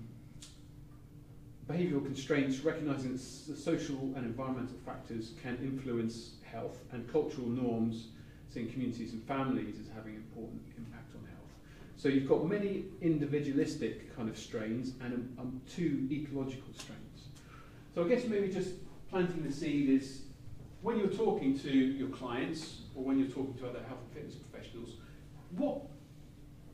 [1.68, 8.06] behavioural constraints, recognising that social and environmental factors can influence health, and cultural norms,
[8.48, 10.97] seeing communities and families as having important impact.
[11.98, 17.26] So you've got many individualistic kind of strains and um, two ecological strains.
[17.92, 18.70] So I guess maybe just
[19.10, 20.22] planting the seed is
[20.80, 24.36] when you're talking to your clients or when you're talking to other health and fitness
[24.36, 24.90] professionals,
[25.56, 25.80] what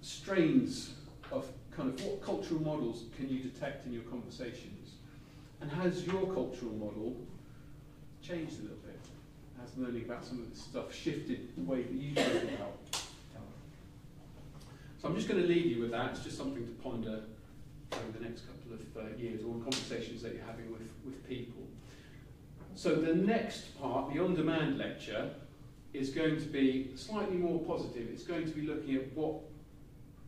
[0.02, 0.92] strains
[1.32, 4.96] of kind of what cultural models can you detect in your conversations?
[5.62, 7.16] And has your cultural model
[8.20, 9.00] changed a little bit?
[9.58, 13.03] Has learning about some of this stuff shifted the way that you think about?
[15.04, 16.12] So I'm just going to leave you with that.
[16.12, 17.24] It's just something to ponder
[17.92, 21.60] over the next couple of uh, years or conversations that you're having with, with people.
[22.74, 25.28] So the next part, the on-demand lecture,
[25.92, 28.08] is going to be slightly more positive.
[28.10, 29.42] It's going to be looking at what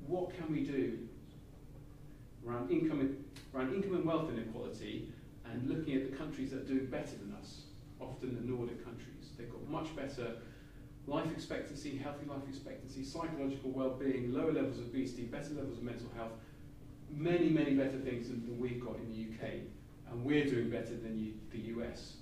[0.06, 0.98] what can we do
[2.46, 3.16] around income,
[3.54, 5.08] around income and wealth inequality
[5.50, 7.62] and looking at the countries that are doing better than us,
[7.98, 9.30] often the Nordic countries.
[9.38, 10.34] They've got much better
[11.06, 16.08] life expectancy, healthy life expectancy, psychological well-being, lower levels of obesity, better levels of mental
[16.16, 16.32] health,
[17.10, 19.52] many, many better things than, than we've got in the UK.
[20.10, 22.16] And we're doing better than you, the US.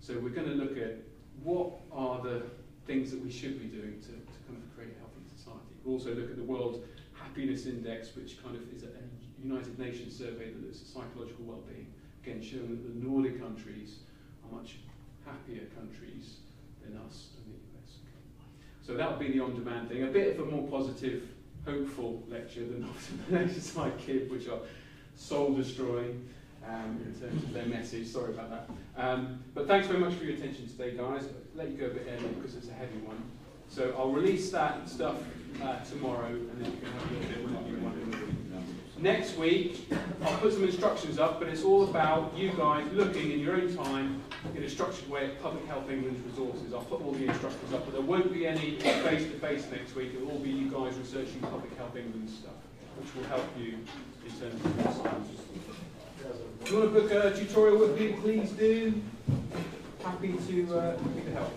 [0.00, 0.98] So we're going to look at
[1.42, 2.42] what are the
[2.86, 5.76] things that we should be doing to, to kind of create a healthy society.
[5.84, 6.84] We'll also look at the World
[7.14, 11.44] Happiness Index, which kind of is a, a United Nations survey that looks at psychological
[11.44, 11.86] well-being,
[12.22, 14.00] again showing that the Nordic countries
[14.44, 14.78] are much
[15.24, 16.38] happier countries
[16.82, 17.61] than us and the
[18.84, 20.02] So that'll be the on-demand thing.
[20.02, 21.22] A bit of a more positive,
[21.64, 22.88] hopeful lecture than
[23.30, 24.58] lectures I give, which are
[25.16, 26.28] soul-destroying
[26.66, 28.08] um, in terms of their message.
[28.08, 28.70] Sorry about that.
[28.96, 31.24] Um, but thanks very much for your attention today, guys.
[31.24, 33.22] I'll let you go a bit early because it's a heavy one.
[33.68, 35.16] So I'll release that stuff
[35.62, 37.92] uh, tomorrow, and then you can have a you want.
[39.02, 39.92] Next week,
[40.22, 43.76] I'll put some instructions up, but it's all about you guys looking in your own
[43.76, 44.22] time
[44.54, 46.72] in a structured way at Public Health England's resources.
[46.72, 50.14] I'll put all the instructions up, but there won't be any face-to-face -face next week.
[50.14, 52.54] It will all be you guys researching Public Health England stuff,
[52.96, 53.70] which will help you
[54.24, 54.96] in terms of this.
[56.60, 59.02] If you want to book a tutorial with me, please do.
[60.04, 61.52] Happy to, uh, happy to help.